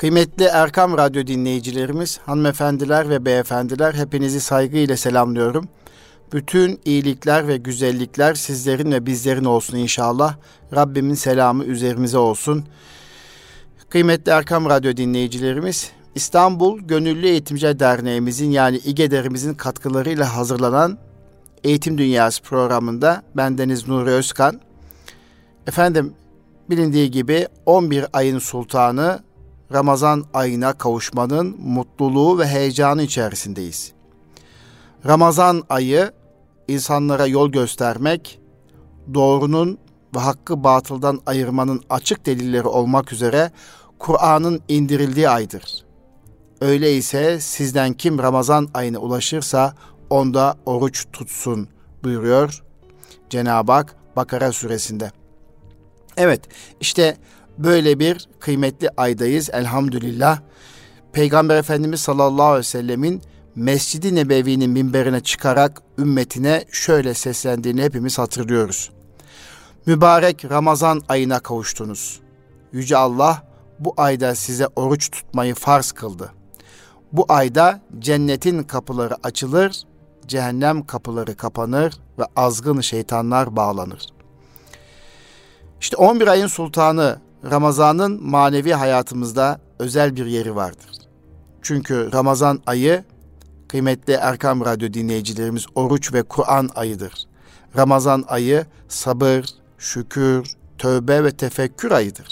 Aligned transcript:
Kıymetli 0.00 0.44
Erkam 0.44 0.98
Radyo 0.98 1.26
dinleyicilerimiz, 1.26 2.18
hanımefendiler 2.18 3.08
ve 3.10 3.24
beyefendiler 3.24 3.94
hepinizi 3.94 4.40
saygıyla 4.40 4.96
selamlıyorum. 4.96 5.68
Bütün 6.32 6.80
iyilikler 6.84 7.48
ve 7.48 7.56
güzellikler 7.56 8.34
sizlerin 8.34 8.92
ve 8.92 9.06
bizlerin 9.06 9.44
olsun 9.44 9.76
inşallah. 9.76 10.36
Rabbimin 10.74 11.14
selamı 11.14 11.64
üzerimize 11.64 12.18
olsun. 12.18 12.64
Kıymetli 13.88 14.32
Erkam 14.32 14.64
Radyo 14.64 14.96
dinleyicilerimiz, 14.96 15.92
İstanbul 16.14 16.80
Gönüllü 16.80 17.26
Eğitimci 17.26 17.80
Derneğimizin 17.80 18.50
yani 18.50 18.76
İGEDER'imizin 18.76 19.54
katkılarıyla 19.54 20.36
hazırlanan 20.36 20.98
Eğitim 21.64 21.98
Dünyası 21.98 22.42
programında 22.42 23.22
bendeniz 23.36 23.88
Nuri 23.88 24.10
Özkan. 24.10 24.60
Efendim 25.66 26.14
bilindiği 26.70 27.10
gibi 27.10 27.46
11 27.66 28.06
ayın 28.12 28.38
sultanı 28.38 29.29
Ramazan 29.72 30.24
ayına 30.34 30.72
kavuşmanın 30.72 31.56
mutluluğu 31.60 32.38
ve 32.38 32.46
heyecanı 32.46 33.02
içerisindeyiz. 33.02 33.92
Ramazan 35.06 35.62
ayı 35.68 36.12
insanlara 36.68 37.26
yol 37.26 37.48
göstermek, 37.48 38.40
doğrunun 39.14 39.78
ve 40.16 40.18
hakkı 40.18 40.64
batıldan 40.64 41.20
ayırmanın 41.26 41.82
açık 41.90 42.26
delilleri 42.26 42.68
olmak 42.68 43.12
üzere 43.12 43.50
Kur'an'ın 43.98 44.60
indirildiği 44.68 45.28
aydır. 45.28 45.84
Öyleyse 46.60 47.40
sizden 47.40 47.92
kim 47.92 48.18
Ramazan 48.18 48.68
ayına 48.74 48.98
ulaşırsa 48.98 49.74
onda 50.10 50.56
oruç 50.66 51.06
tutsun 51.12 51.68
buyuruyor 52.04 52.62
Cenab-ı 53.30 53.72
Hak 53.72 53.96
Bakara 54.16 54.52
suresinde. 54.52 55.12
Evet 56.16 56.40
işte 56.80 57.16
böyle 57.64 57.98
bir 57.98 58.28
kıymetli 58.40 58.88
aydayız 58.96 59.50
elhamdülillah. 59.52 60.40
Peygamber 61.12 61.56
Efendimiz 61.56 62.00
sallallahu 62.00 62.46
aleyhi 62.46 62.58
ve 62.58 62.62
sellemin 62.62 63.22
Mescid-i 63.54 64.14
Nebevi'nin 64.14 64.70
minberine 64.70 65.20
çıkarak 65.20 65.82
ümmetine 65.98 66.64
şöyle 66.72 67.14
seslendiğini 67.14 67.82
hepimiz 67.82 68.18
hatırlıyoruz. 68.18 68.90
Mübarek 69.86 70.50
Ramazan 70.50 71.02
ayına 71.08 71.40
kavuştunuz. 71.40 72.20
Yüce 72.72 72.96
Allah 72.96 73.42
bu 73.78 73.94
ayda 73.96 74.34
size 74.34 74.66
oruç 74.76 75.10
tutmayı 75.10 75.54
farz 75.54 75.92
kıldı. 75.92 76.32
Bu 77.12 77.26
ayda 77.28 77.80
cennetin 77.98 78.62
kapıları 78.62 79.16
açılır, 79.22 79.82
cehennem 80.26 80.86
kapıları 80.86 81.36
kapanır 81.36 81.94
ve 82.18 82.24
azgın 82.36 82.80
şeytanlar 82.80 83.56
bağlanır. 83.56 84.06
İşte 85.80 85.96
11 85.96 86.26
ayın 86.26 86.46
sultanı 86.46 87.20
Ramazan'ın 87.44 88.30
manevi 88.30 88.72
hayatımızda 88.72 89.60
özel 89.78 90.16
bir 90.16 90.26
yeri 90.26 90.56
vardır. 90.56 90.90
Çünkü 91.62 92.12
Ramazan 92.12 92.62
ayı 92.66 93.04
kıymetli 93.68 94.12
Erkam 94.12 94.64
Radyo 94.64 94.92
dinleyicilerimiz 94.92 95.66
oruç 95.74 96.12
ve 96.12 96.22
Kur'an 96.22 96.70
ayıdır. 96.74 97.12
Ramazan 97.76 98.24
ayı 98.28 98.66
sabır, 98.88 99.44
şükür, 99.78 100.54
tövbe 100.78 101.24
ve 101.24 101.30
tefekkür 101.30 101.90
ayıdır. 101.90 102.28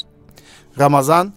Ramazan 0.78 1.32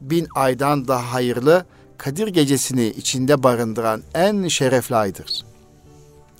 bin 0.00 0.26
aydan 0.34 0.88
daha 0.88 1.12
hayırlı 1.12 1.64
Kadir 1.98 2.28
gecesini 2.28 2.86
içinde 2.86 3.42
barındıran 3.42 4.02
en 4.14 4.48
şerefli 4.48 4.96
aydır. 4.96 5.44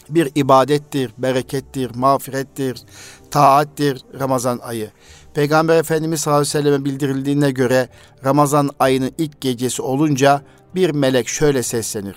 Bir 0.09 0.31
ibadettir, 0.35 1.13
berekettir, 1.19 1.95
mağfirettir, 1.95 2.83
taattir 3.31 4.05
Ramazan 4.21 4.59
ayı. 4.59 4.91
Peygamber 5.37 5.77
Efendimiz 5.77 6.21
sallallahu 6.21 6.41
aleyhi 6.41 6.55
ve 6.55 6.63
selleme 6.63 6.85
bildirildiğine 6.85 7.51
göre 7.51 7.89
Ramazan 8.25 8.71
ayının 8.79 9.13
ilk 9.19 9.41
gecesi 9.41 9.83
olunca 9.83 10.43
bir 10.75 10.91
melek 10.91 11.29
şöyle 11.29 11.63
seslenir. 11.63 12.17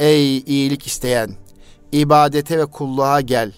Ey 0.00 0.38
iyilik 0.38 0.86
isteyen, 0.86 1.30
ibadete 1.92 2.58
ve 2.58 2.66
kulluğa 2.66 3.20
gel. 3.20 3.52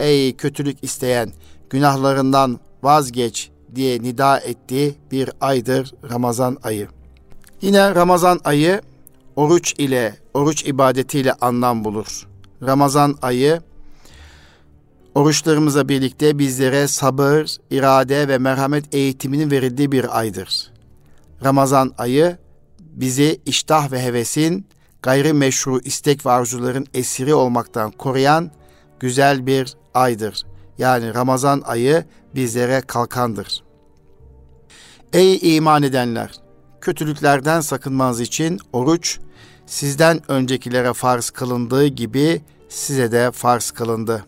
Ey 0.00 0.36
kötülük 0.36 0.84
isteyen, 0.84 1.32
günahlarından 1.70 2.60
vazgeç 2.82 3.50
diye 3.74 4.02
nida 4.02 4.38
ettiği 4.38 4.94
bir 5.10 5.30
aydır 5.40 5.94
Ramazan 6.10 6.58
ayı. 6.62 6.88
Yine 7.62 7.94
Ramazan 7.94 8.40
ayı 8.44 8.80
oruç 9.36 9.74
ile, 9.78 10.16
oruç 10.34 10.66
ibadetiyle 10.66 11.32
anlam 11.32 11.84
bulur. 11.84 12.28
Ramazan 12.62 13.16
ayı 13.22 13.60
oruçlarımızla 15.14 15.88
birlikte 15.88 16.38
bizlere 16.38 16.88
sabır, 16.88 17.56
irade 17.70 18.28
ve 18.28 18.38
merhamet 18.38 18.94
eğitiminin 18.94 19.50
verildiği 19.50 19.92
bir 19.92 20.18
aydır. 20.18 20.72
Ramazan 21.44 21.94
ayı 21.98 22.38
bizi 22.80 23.40
iştah 23.46 23.92
ve 23.92 24.02
hevesin, 24.02 24.66
gayrimeşru 25.02 25.80
istek 25.80 26.26
ve 26.26 26.30
arzuların 26.30 26.86
esiri 26.94 27.34
olmaktan 27.34 27.90
koruyan 27.90 28.50
güzel 29.00 29.46
bir 29.46 29.74
aydır. 29.94 30.42
Yani 30.78 31.14
Ramazan 31.14 31.62
ayı 31.66 32.04
bizlere 32.34 32.80
kalkandır. 32.80 33.64
Ey 35.12 35.56
iman 35.56 35.82
edenler! 35.82 36.30
Kötülüklerden 36.80 37.60
sakınmanız 37.60 38.20
için 38.20 38.60
oruç 38.72 39.18
sizden 39.66 40.30
öncekilere 40.30 40.92
farz 40.92 41.30
kılındığı 41.30 41.86
gibi 41.86 42.42
size 42.68 43.12
de 43.12 43.30
farz 43.30 43.70
kılındı. 43.70 44.24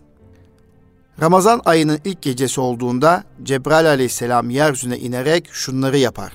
Ramazan 1.20 1.62
ayının 1.64 1.98
ilk 2.04 2.22
gecesi 2.22 2.60
olduğunda 2.60 3.24
Cebrail 3.42 3.88
aleyhisselam 3.88 4.50
yeryüzüne 4.50 4.98
inerek 4.98 5.48
şunları 5.52 5.98
yapar. 5.98 6.32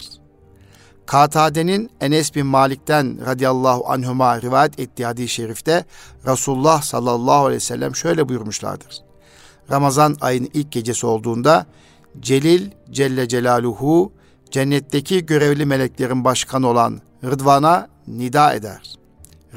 Katade'nin 1.06 1.90
Enes 2.02 2.36
bin 2.36 2.46
Malik'ten 2.46 3.26
radıyallahu 3.26 3.90
anhuma 3.92 4.42
rivayet 4.42 4.80
ettiği 4.80 5.06
hadis-i 5.06 5.28
şerifte 5.28 5.86
Resulullah 6.28 6.82
sallallahu 6.82 7.46
aleyhi 7.46 7.56
ve 7.56 7.60
sellem 7.66 7.96
şöyle 7.96 8.30
buyurmuşlardır. 8.30 8.98
Ramazan 9.72 10.18
ayının 10.22 10.50
ilk 10.54 10.72
gecesi 10.72 11.06
olduğunda 11.06 11.66
Celil 12.20 12.72
Celle 12.92 13.28
Celaluhu 13.28 14.12
cennetteki 14.52 15.26
görevli 15.26 15.66
meleklerin 15.66 16.24
başkanı 16.24 16.68
olan 16.68 17.02
Rıdvan'a 17.24 17.88
nida 18.08 18.54
eder. 18.54 18.96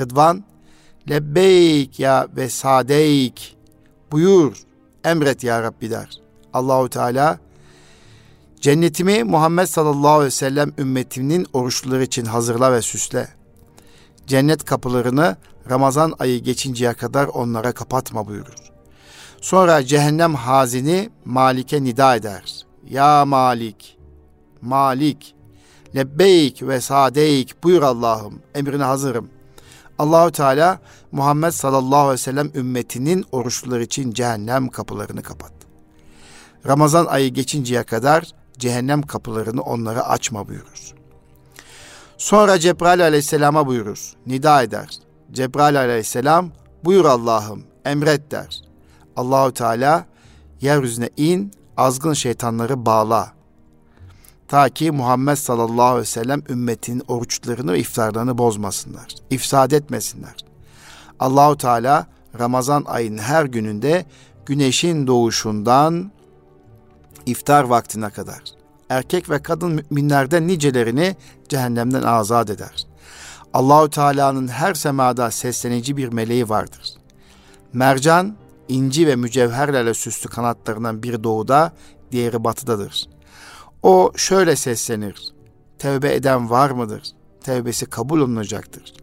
Rıdvan, 0.01 0.45
lebbeyk 1.11 2.01
ya 2.01 2.29
ve 2.37 2.49
sadeyk, 2.49 3.57
buyur, 4.13 4.57
emret 5.05 5.45
ya 5.45 5.63
Rabbi 5.63 5.91
der. 5.91 6.09
Allahu 6.53 6.89
Teala, 6.89 7.39
cennetimi 8.61 9.25
Muhammed 9.25 9.67
sallallahu 9.67 10.11
aleyhi 10.11 10.27
ve 10.27 10.31
sellem 10.31 10.73
ümmetinin 10.79 11.47
oruçluları 11.53 12.03
için 12.03 12.25
hazırla 12.25 12.73
ve 12.73 12.83
süsle. 12.83 13.29
Cennet 14.27 14.65
kapılarını 14.65 15.37
Ramazan 15.71 16.13
ayı 16.19 16.43
geçinceye 16.43 16.95
kadar 16.95 17.27
onlara 17.27 17.73
kapatma 17.73 18.27
buyurur. 18.27 18.55
Sonra 19.41 19.87
cehennem 19.87 20.35
hazini 20.35 21.11
Malik'e 21.25 21.85
nida 21.85 22.17
eder. 22.17 22.67
Ya 22.91 23.25
Malik, 23.25 23.99
Malik, 24.61 25.35
lebbeyk 25.95 26.63
ve 26.63 26.81
sadeyk 26.81 27.65
buyur 27.65 27.83
Allah'ım 27.83 28.41
emrine 28.55 28.85
hazırım. 28.85 29.29
Allahü 29.99 30.33
Teala 30.33 30.79
Muhammed 31.13 31.51
sallallahu 31.51 31.99
aleyhi 31.99 32.13
ve 32.13 32.19
sellem 32.19 32.51
ümmetinin 32.55 33.25
oruçluları 33.33 33.83
için 33.83 34.13
cehennem 34.13 34.69
kapılarını 34.69 35.23
kapattı. 35.23 35.67
Ramazan 36.67 37.07
ayı 37.07 37.35
geçinceye 37.35 37.83
kadar 37.83 38.33
cehennem 38.59 39.03
kapılarını 39.03 39.63
onlara 39.63 40.09
açma 40.09 40.49
buyurur. 40.49 40.95
Sonra 42.19 42.59
Cebrail 42.59 43.03
aleyhisselama 43.03 43.67
buyurur, 43.67 44.13
nida 44.27 44.63
eder. 44.63 44.89
Cebrail 45.33 45.81
aleyhisselam 45.81 46.51
buyur 46.85 47.05
Allah'ım 47.05 47.65
emret 47.85 48.31
der. 48.31 48.61
Allahü 49.17 49.55
Teala 49.55 50.07
yeryüzüne 50.61 51.11
in, 51.17 51.53
azgın 51.77 52.13
şeytanları 52.13 52.87
bağla. 52.87 53.33
Ta 54.55 54.69
ki 54.69 54.91
Muhammed 54.91 55.37
sallallahu 55.37 55.83
aleyhi 55.83 56.01
ve 56.01 56.05
sellem 56.05 56.43
ümmetinin 56.49 57.03
oruçlarını 57.09 57.73
ve 57.73 57.79
iftarlarını 57.79 58.39
bozmasınlar. 58.39 59.07
ifsad 59.31 59.71
etmesinler. 59.71 60.35
Allahu 61.21 61.57
Teala 61.57 62.07
Ramazan 62.39 62.85
ayının 62.87 63.19
her 63.19 63.45
gününde 63.45 64.05
güneşin 64.47 65.07
doğuşundan 65.07 66.13
iftar 67.27 67.65
vaktine 67.65 68.11
kadar 68.11 68.43
erkek 68.89 69.31
ve 69.31 69.43
kadın 69.43 69.71
müminlerden 69.91 70.49
nicelerini 70.49 71.17
cehennemden 71.49 72.03
azat 72.03 72.51
eder. 72.51 72.87
Allahu 73.55 73.91
Teala'nın 73.91 74.49
her 74.49 74.75
semada 74.75 75.31
seslenici 75.31 75.97
bir 75.97 76.09
meleği 76.09 76.49
vardır. 76.49 76.95
Mercan, 77.73 78.37
inci 78.69 79.07
ve 79.07 79.17
mücevherlerle 79.17 79.95
süslü 79.95 80.31
kanatlarından 80.31 81.03
bir 81.03 81.25
doğuda, 81.25 81.73
diğeri 82.13 82.45
batıdadır. 82.45 83.14
O 83.85 84.13
şöyle 84.17 84.57
seslenir. 84.57 85.35
Tevbe 85.79 86.15
eden 86.15 86.51
var 86.51 86.71
mıdır? 86.71 87.03
Tevbesi 87.41 87.87
kabul 87.87 88.21
olunacaktır. 88.21 88.95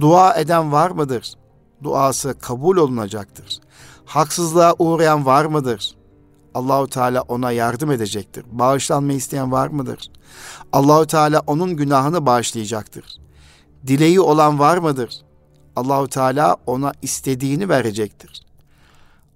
Dua 0.00 0.34
eden 0.34 0.72
var 0.72 0.90
mıdır? 0.90 1.34
Duası 1.82 2.38
kabul 2.38 2.76
olunacaktır. 2.76 3.60
Haksızlığa 4.04 4.74
uğrayan 4.78 5.26
var 5.26 5.44
mıdır? 5.44 5.94
Allahu 6.54 6.86
Teala 6.88 7.22
ona 7.22 7.52
yardım 7.52 7.90
edecektir. 7.90 8.44
Bağışlanma 8.52 9.12
isteyen 9.12 9.52
var 9.52 9.68
mıdır? 9.68 10.10
Allahu 10.72 11.06
Teala 11.06 11.42
onun 11.46 11.76
günahını 11.76 12.26
bağışlayacaktır. 12.26 13.04
Dileği 13.86 14.20
olan 14.20 14.58
var 14.58 14.78
mıdır? 14.78 15.22
Allahu 15.76 16.08
Teala 16.08 16.56
ona 16.66 16.92
istediğini 17.02 17.68
verecektir. 17.68 18.46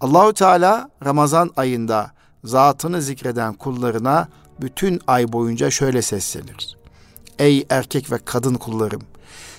Allahu 0.00 0.33
Teala 0.33 0.91
Ramazan 1.05 1.50
ayında 1.56 2.11
zatını 2.44 3.03
zikreden 3.03 3.55
kullarına 3.55 4.29
bütün 4.62 5.00
ay 5.06 5.32
boyunca 5.32 5.70
şöyle 5.70 6.03
seslenir. 6.03 6.76
Ey 7.38 7.67
erkek 7.70 8.12
ve 8.12 8.19
kadın 8.25 8.55
kullarım, 8.55 9.03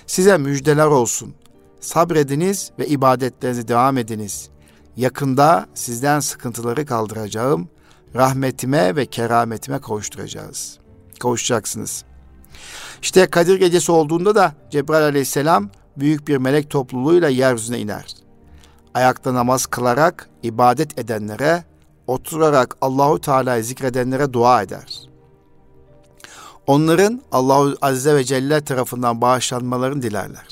size 0.06 0.38
müjdeler 0.38 0.86
olsun. 0.86 1.34
Sabrediniz 1.80 2.70
ve 2.78 2.86
ibadetlerinize 2.86 3.68
devam 3.68 3.98
ediniz. 3.98 4.48
Yakında 4.96 5.66
sizden 5.74 6.20
sıkıntıları 6.20 6.86
kaldıracağım. 6.86 7.68
Rahmetime 8.14 8.96
ve 8.96 9.06
kerametime 9.06 9.78
kavuşturacağız. 9.78 10.78
Kavuşacaksınız. 11.20 12.04
İşte 13.02 13.26
Kadir 13.26 13.58
Gecesi 13.58 13.92
olduğunda 13.92 14.34
da 14.34 14.54
Cebrail 14.70 15.04
aleyhisselam 15.04 15.70
büyük 15.96 16.28
bir 16.28 16.36
melek 16.36 16.70
topluluğuyla 16.70 17.28
yeryüzüne 17.28 17.78
iner. 17.78 18.14
Ayakta 18.94 19.34
namaz 19.34 19.66
kılarak 19.66 20.28
ibadet 20.42 20.98
edenlere, 20.98 21.64
oturarak 22.06 22.76
Allahu 22.80 23.20
Teala'yı 23.20 23.64
zikredenlere 23.64 24.32
dua 24.32 24.62
eder. 24.62 25.00
Onların 26.66 27.22
Allahu 27.32 27.76
Azze 27.82 28.14
ve 28.14 28.24
Celle 28.24 28.60
tarafından 28.60 29.20
bağışlanmalarını 29.20 30.02
dilerler. 30.02 30.46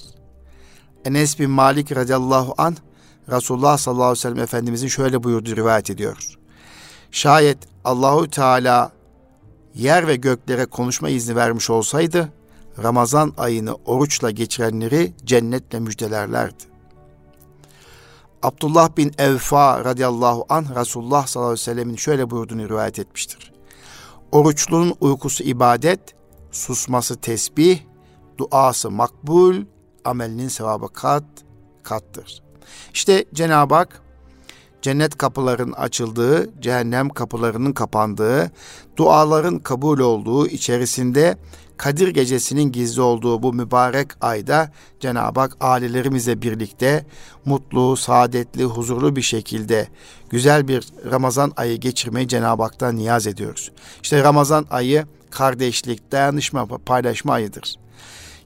Enes 1.04 1.38
bin 1.38 1.50
Malik 1.50 1.96
radıyallahu 1.96 2.54
an 2.58 2.76
Resulullah 3.30 3.78
sallallahu 3.78 4.04
aleyhi 4.04 4.18
ve 4.18 4.20
sellem 4.20 4.38
Efendimizin 4.38 4.88
şöyle 4.88 5.22
buyurduğu 5.22 5.56
rivayet 5.56 5.90
ediyor. 5.90 6.38
Şayet 7.10 7.58
Allahu 7.84 8.30
Teala 8.30 8.92
yer 9.74 10.06
ve 10.06 10.16
göklere 10.16 10.64
konuşma 10.64 11.08
izni 11.08 11.36
vermiş 11.36 11.70
olsaydı 11.70 12.28
Ramazan 12.82 13.32
ayını 13.36 13.74
oruçla 13.74 14.30
geçirenleri 14.30 15.12
cennetle 15.24 15.80
müjdelerlerdi. 15.80 16.71
Abdullah 18.42 18.96
bin 18.96 19.12
Evfa 19.18 19.84
radıyallahu 19.84 20.46
anh 20.48 20.76
Resulullah 20.76 21.26
sallallahu 21.26 21.50
aleyhi 21.50 21.60
ve 21.60 21.64
sellemin 21.64 21.96
şöyle 21.96 22.30
buyurduğunu 22.30 22.68
rivayet 22.68 22.98
etmiştir. 22.98 23.52
Oruçlunun 24.32 24.94
uykusu 25.00 25.44
ibadet, 25.44 26.00
susması 26.50 27.16
tesbih, 27.20 27.80
duası 28.38 28.90
makbul, 28.90 29.64
amelinin 30.04 30.48
sevabı 30.48 30.88
kat, 30.88 31.24
kattır. 31.82 32.42
İşte 32.94 33.24
Cenab-ı 33.34 33.74
Hak 33.74 34.02
cennet 34.82 35.18
kapılarının 35.18 35.72
açıldığı, 35.72 36.60
cehennem 36.60 37.08
kapılarının 37.08 37.72
kapandığı, 37.72 38.50
duaların 38.96 39.58
kabul 39.58 39.98
olduğu, 39.98 40.46
içerisinde 40.46 41.36
Kadir 41.76 42.08
gecesinin 42.08 42.72
gizli 42.72 43.00
olduğu 43.00 43.42
bu 43.42 43.52
mübarek 43.52 44.08
ayda 44.20 44.72
Cenab-ı 45.00 45.40
Hak 45.40 45.56
ailelerimizle 45.60 46.42
birlikte 46.42 47.06
mutlu, 47.44 47.96
saadetli, 47.96 48.64
huzurlu 48.64 49.16
bir 49.16 49.22
şekilde 49.22 49.88
güzel 50.30 50.68
bir 50.68 50.86
Ramazan 51.10 51.52
ayı 51.56 51.76
geçirmeyi 51.76 52.28
Cenab-ı 52.28 52.62
Hak'tan 52.62 52.96
niyaz 52.96 53.26
ediyoruz. 53.26 53.72
İşte 54.02 54.22
Ramazan 54.22 54.66
ayı 54.70 55.06
kardeşlik, 55.30 56.12
dayanışma, 56.12 56.66
paylaşma 56.66 57.32
ayıdır 57.32 57.81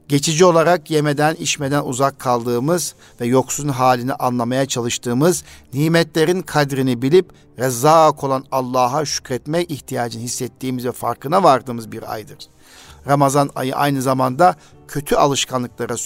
geçici 0.07 0.45
olarak 0.45 0.91
yemeden 0.91 1.35
içmeden 1.35 1.83
uzak 1.83 2.19
kaldığımız 2.19 2.95
ve 3.21 3.25
yoksun 3.25 3.67
halini 3.67 4.13
anlamaya 4.13 4.65
çalıştığımız 4.65 5.43
nimetlerin 5.73 6.41
kadrini 6.41 7.01
bilip 7.01 7.29
rezzak 7.59 8.23
olan 8.23 8.45
Allah'a 8.51 9.05
şükretme 9.05 9.63
ihtiyacını 9.63 10.21
hissettiğimiz 10.23 10.85
ve 10.85 10.91
farkına 10.91 11.43
vardığımız 11.43 11.91
bir 11.91 12.13
aydır. 12.13 12.37
Ramazan 13.07 13.49
ayı 13.55 13.75
aynı 13.75 14.01
zamanda 14.01 14.55
kötü 14.87 15.15
alışkanlıklara 15.15 15.97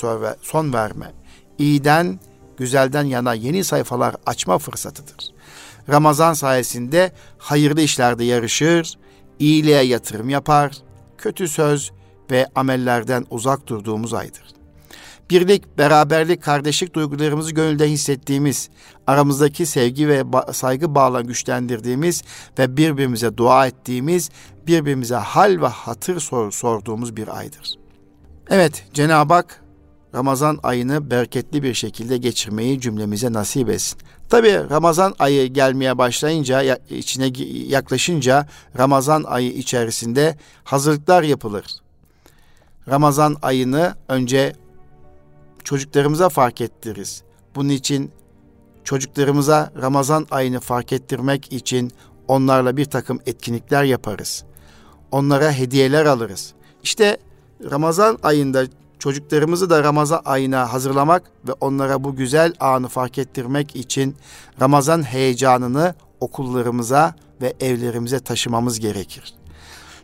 son 0.42 0.74
verme, 0.74 1.12
iyiden, 1.58 2.20
güzelden 2.58 3.04
yana 3.04 3.34
yeni 3.34 3.64
sayfalar 3.64 4.16
açma 4.26 4.58
fırsatıdır. 4.58 5.32
Ramazan 5.90 6.34
sayesinde 6.34 7.12
hayırlı 7.38 7.82
işlerde 7.82 8.24
yarışır, 8.24 8.98
iyiliğe 9.40 9.82
yatırım 9.84 10.30
yapar, 10.30 10.78
kötü 11.18 11.48
söz, 11.48 11.92
ve 12.32 12.48
amellerden 12.56 13.26
uzak 13.30 13.68
durduğumuz 13.68 14.14
aydır. 14.14 14.44
Birlik, 15.30 15.78
beraberlik, 15.78 16.44
kardeşlik 16.44 16.94
duygularımızı 16.94 17.52
gönülde 17.52 17.90
hissettiğimiz, 17.90 18.70
aramızdaki 19.08 19.66
sevgi 19.66 20.08
ve 20.08 20.24
saygı 20.52 20.96
bağla 20.96 21.22
güçlendirdiğimiz 21.22 22.24
ve 22.60 22.78
birbirimize 22.78 23.38
dua 23.38 23.68
ettiğimiz, 23.68 24.30
birbirimize 24.68 25.16
hal 25.16 25.62
ve 25.62 25.68
hatır 25.68 26.20
sor, 26.20 26.52
sorduğumuz 26.52 27.16
bir 27.16 27.38
aydır. 27.38 27.76
Evet, 28.50 28.86
Cenab-ı 28.94 29.34
Hak 29.34 29.62
Ramazan 30.16 30.60
ayını 30.64 31.12
bereketli 31.12 31.64
bir 31.64 31.74
şekilde 31.74 32.18
geçirmeyi 32.18 32.82
cümlemize 32.82 33.34
nasip 33.34 33.70
etsin. 33.70 34.00
Tabi 34.30 34.70
Ramazan 34.70 35.16
ayı 35.20 35.54
gelmeye 35.54 35.98
başlayınca, 35.98 36.78
içine 36.90 37.32
yaklaşınca 37.68 38.48
Ramazan 38.78 39.24
ayı 39.24 39.52
içerisinde 39.52 40.38
hazırlıklar 40.64 41.24
yapılır. 41.24 41.66
Ramazan 42.90 43.38
ayını 43.42 43.96
önce 44.10 44.54
çocuklarımıza 45.64 46.30
fark 46.30 46.62
ettiririz. 46.62 47.24
Bunun 47.56 47.70
için 47.70 48.12
çocuklarımıza 48.84 49.72
Ramazan 49.82 50.28
ayını 50.32 50.60
fark 50.60 50.94
ettirmek 50.94 51.54
için 51.54 51.92
onlarla 52.28 52.78
bir 52.78 52.86
takım 52.86 53.20
etkinlikler 53.26 53.84
yaparız. 53.84 54.44
Onlara 55.12 55.52
hediyeler 55.52 56.06
alırız. 56.06 56.54
İşte 56.84 57.18
Ramazan 57.72 58.18
ayında 58.24 58.66
çocuklarımızı 59.00 59.70
da 59.70 59.84
Ramazan 59.84 60.22
ayına 60.26 60.74
hazırlamak 60.74 61.24
ve 61.48 61.52
onlara 61.54 62.04
bu 62.04 62.16
güzel 62.16 62.54
anı 62.60 62.88
fark 62.88 63.18
ettirmek 63.18 63.76
için 63.76 64.16
Ramazan 64.62 65.04
heyecanını 65.04 65.96
okullarımıza 66.20 67.16
ve 67.42 67.54
evlerimize 67.60 68.20
taşımamız 68.20 68.80
gerekir. 68.80 69.41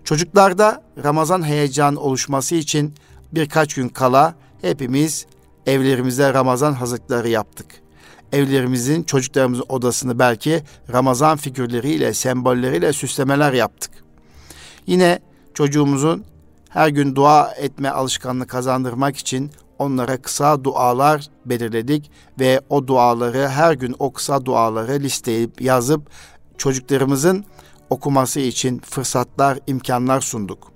Çocuklarda 0.08 0.84
Ramazan 1.04 1.44
heyecan 1.44 1.96
oluşması 1.96 2.56
için 2.56 2.94
birkaç 3.32 3.74
gün 3.74 3.90
kala 3.90 4.36
hepimiz 4.62 5.26
evlerimizde 5.66 6.34
Ramazan 6.34 6.74
hazırlıkları 6.74 7.30
yaptık. 7.30 7.66
Evlerimizin, 8.32 9.04
çocuklarımızın 9.04 9.66
odasını 9.70 10.20
belki 10.20 10.64
Ramazan 10.92 11.38
figürleriyle, 11.38 12.14
sembolleriyle 12.14 12.94
süslemeler 12.94 13.54
yaptık. 13.54 13.92
Yine 14.86 15.20
çocuğumuzun 15.54 16.26
her 16.70 16.88
gün 16.88 17.16
dua 17.16 17.52
etme 17.52 17.90
alışkanlığı 17.90 18.48
kazandırmak 18.48 19.18
için 19.18 19.52
onlara 19.80 20.18
kısa 20.18 20.64
dualar 20.64 21.28
belirledik 21.46 22.12
ve 22.40 22.62
o 22.70 22.88
duaları 22.88 23.48
her 23.48 23.74
gün 23.74 23.96
o 24.00 24.14
kısa 24.14 24.46
duaları 24.46 25.00
listeyip 25.00 25.62
yazıp 25.62 26.10
çocuklarımızın 26.58 27.46
okuması 27.90 28.40
için 28.40 28.80
fırsatlar, 28.80 29.60
imkanlar 29.68 30.22
sunduk. 30.22 30.72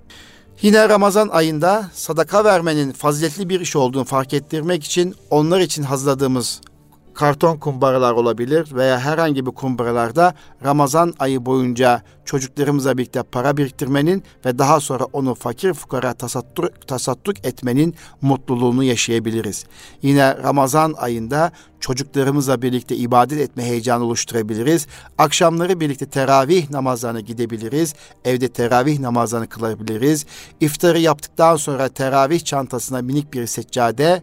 Yine 0.62 0.88
Ramazan 0.88 1.28
ayında 1.28 1.90
sadaka 1.94 2.44
vermenin 2.44 2.92
faziletli 2.92 3.48
bir 3.48 3.60
iş 3.60 3.76
olduğunu 3.76 4.04
fark 4.04 4.34
ettirmek 4.34 4.84
için 4.84 5.14
onlar 5.30 5.60
için 5.60 5.82
hazırladığımız 5.82 6.60
karton 7.14 7.56
kumbaralar 7.56 8.12
olabilir 8.12 8.68
veya 8.74 9.00
herhangi 9.00 9.46
bir 9.46 9.50
kumbaralarda 9.50 10.34
Ramazan 10.64 11.14
ayı 11.18 11.46
boyunca 11.46 12.02
çocuklarımızla 12.24 12.98
birlikte 12.98 13.22
para 13.22 13.56
biriktirmenin 13.56 14.22
ve 14.46 14.58
daha 14.58 14.80
sonra 14.80 15.04
onu 15.12 15.34
fakir 15.34 15.72
fukara 15.72 16.14
tasadduk, 16.14 16.88
tasadduk 16.88 17.46
etmenin 17.46 17.94
mutluluğunu 18.22 18.84
yaşayabiliriz. 18.84 19.64
Yine 20.02 20.36
Ramazan 20.36 20.94
ayında 20.98 21.52
çocuklarımızla 21.80 22.62
birlikte 22.62 22.96
ibadet 22.96 23.40
etme 23.40 23.64
heyecanı 23.64 24.04
oluşturabiliriz. 24.04 24.86
Akşamları 25.18 25.80
birlikte 25.80 26.06
teravih 26.06 26.70
namazlarına 26.70 27.20
gidebiliriz. 27.20 27.94
Evde 28.24 28.48
teravih 28.48 28.98
namazlarını 28.98 29.48
kılabiliriz. 29.48 30.26
İftarı 30.60 30.98
yaptıktan 30.98 31.56
sonra 31.56 31.88
teravih 31.88 32.40
çantasına 32.40 33.02
minik 33.02 33.34
bir 33.34 33.46
seccade, 33.46 34.22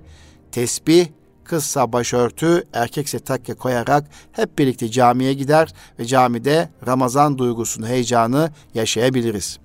tesbih 0.51 1.07
kızsa 1.49 1.93
başörtü, 1.93 2.63
erkekse 2.73 3.19
takke 3.19 3.53
koyarak 3.53 4.03
hep 4.31 4.57
birlikte 4.57 4.91
camiye 4.91 5.33
gider 5.33 5.73
ve 5.99 6.05
camide 6.05 6.69
Ramazan 6.87 7.37
duygusunu, 7.37 7.87
heyecanı 7.87 8.51
yaşayabiliriz. 8.73 9.59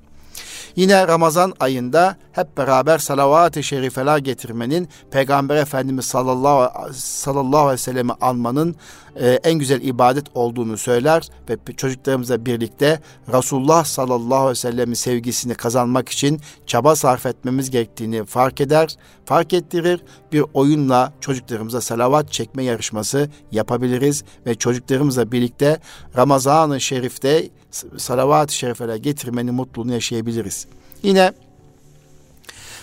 Yine 0.76 1.08
Ramazan 1.08 1.52
ayında 1.60 2.16
hep 2.32 2.56
beraber 2.56 2.98
salavat-ı 2.98 3.62
şerifeler 3.62 4.18
getirmenin, 4.18 4.88
Peygamber 5.10 5.56
Efendimiz 5.56 6.04
sallallahu, 6.04 6.92
sallallahu 6.92 7.60
aleyhi 7.60 7.72
ve 7.72 7.78
sellem'i 7.78 8.12
anmanın 8.20 8.76
e, 9.16 9.40
en 9.44 9.54
güzel 9.58 9.82
ibadet 9.82 10.24
olduğunu 10.34 10.76
söyler 10.78 11.28
ve 11.48 11.74
çocuklarımızla 11.76 12.46
birlikte 12.46 13.00
Resulullah 13.32 13.84
sallallahu 13.84 14.34
aleyhi 14.34 14.50
ve 14.50 14.54
sellemin 14.54 14.94
sevgisini 14.94 15.54
kazanmak 15.54 16.08
için 16.08 16.40
çaba 16.66 16.96
sarf 16.96 17.26
etmemiz 17.26 17.70
gerektiğini 17.70 18.24
fark 18.24 18.60
eder, 18.60 18.96
fark 19.24 19.52
ettirir. 19.52 20.00
Bir 20.32 20.44
oyunla 20.54 21.12
çocuklarımıza 21.20 21.80
salavat 21.80 22.32
çekme 22.32 22.64
yarışması 22.64 23.30
yapabiliriz 23.52 24.24
ve 24.46 24.54
çocuklarımızla 24.54 25.32
birlikte 25.32 25.80
Ramazan-ı 26.16 26.80
Şerif'te 26.80 27.48
salavat-ı 27.98 28.54
şerifeler 28.54 28.96
getirmenin 28.96 29.54
mutluluğunu 29.54 29.92
yaşayabiliriz. 29.92 30.66
Yine 31.02 31.32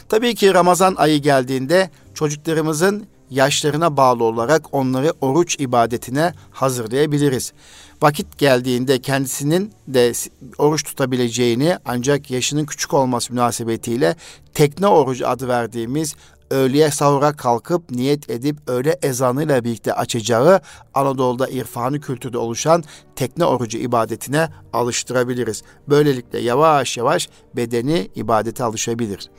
tabii 0.09 0.35
ki 0.35 0.53
Ramazan 0.53 0.95
ayı 0.97 1.21
geldiğinde 1.21 1.89
çocuklarımızın 2.13 3.07
yaşlarına 3.29 3.97
bağlı 3.97 4.23
olarak 4.23 4.73
onları 4.73 5.13
oruç 5.21 5.59
ibadetine 5.59 6.33
hazırlayabiliriz. 6.51 7.53
Vakit 8.01 8.37
geldiğinde 8.37 9.01
kendisinin 9.01 9.73
de 9.87 10.13
oruç 10.57 10.83
tutabileceğini 10.83 11.77
ancak 11.85 12.31
yaşının 12.31 12.65
küçük 12.65 12.93
olması 12.93 13.33
münasebetiyle 13.33 14.15
tekne 14.53 14.87
orucu 14.87 15.27
adı 15.27 15.47
verdiğimiz 15.47 16.15
öğleye 16.51 16.91
sahura 16.91 17.33
kalkıp 17.33 17.91
niyet 17.91 18.29
edip 18.29 18.57
öğle 18.67 18.99
ezanıyla 19.01 19.63
birlikte 19.63 19.93
açacağı 19.93 20.61
Anadolu'da 20.93 21.47
irfanı 21.47 21.99
kültürde 21.99 22.37
oluşan 22.37 22.83
tekne 23.15 23.45
orucu 23.45 23.77
ibadetine 23.77 24.49
alıştırabiliriz. 24.73 25.63
Böylelikle 25.89 26.39
yavaş 26.39 26.97
yavaş 26.97 27.29
bedeni 27.55 28.09
ibadete 28.15 28.63
alışabilir. 28.63 29.29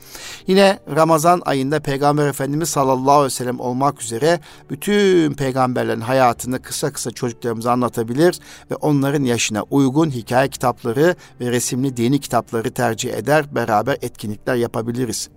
Yine 0.47 0.79
Ramazan 0.95 1.41
ayında 1.45 1.79
Peygamber 1.79 2.27
Efendimiz 2.27 2.69
sallallahu 2.69 3.11
aleyhi 3.11 3.25
ve 3.25 3.29
sellem 3.29 3.59
olmak 3.59 4.01
üzere 4.01 4.39
bütün 4.69 5.33
peygamberlerin 5.33 6.01
hayatını 6.01 6.61
kısa 6.61 6.93
kısa 6.93 7.11
çocuklarımıza 7.11 7.71
anlatabilir 7.71 8.39
ve 8.71 8.75
onların 8.75 9.23
yaşına 9.23 9.63
uygun 9.63 10.09
hikaye 10.09 10.49
kitapları 10.49 11.15
ve 11.41 11.51
resimli 11.51 11.97
dini 11.97 12.19
kitapları 12.19 12.73
tercih 12.73 13.13
eder, 13.13 13.55
beraber 13.55 13.97
etkinlikler 14.01 14.55
yapabiliriz. 14.55 15.29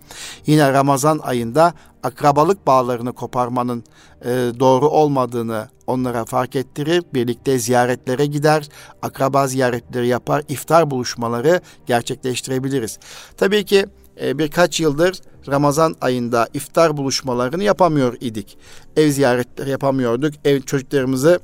Yine 0.46 0.72
Ramazan 0.72 1.18
ayında 1.18 1.65
akrabalık 2.02 2.66
bağlarını 2.66 3.12
koparmanın 3.12 3.84
e, 4.24 4.30
doğru 4.60 4.88
olmadığını 4.88 5.68
onlara 5.86 6.24
fark 6.24 6.56
ettirir. 6.56 7.04
Birlikte 7.14 7.58
ziyaretlere 7.58 8.26
gider, 8.26 8.68
akraba 9.02 9.46
ziyaretleri 9.46 10.06
yapar, 10.06 10.42
iftar 10.48 10.90
buluşmaları 10.90 11.60
gerçekleştirebiliriz. 11.86 12.98
Tabii 13.36 13.64
ki 13.64 13.86
e, 14.22 14.38
birkaç 14.38 14.80
yıldır 14.80 15.20
Ramazan 15.48 15.94
ayında 16.00 16.48
iftar 16.54 16.96
buluşmalarını 16.96 17.62
yapamıyor 17.62 18.16
idik. 18.20 18.58
Ev 18.96 19.10
ziyaretleri 19.10 19.70
yapamıyorduk. 19.70 20.34
Ev 20.44 20.60
çocuklarımızı 20.60 21.40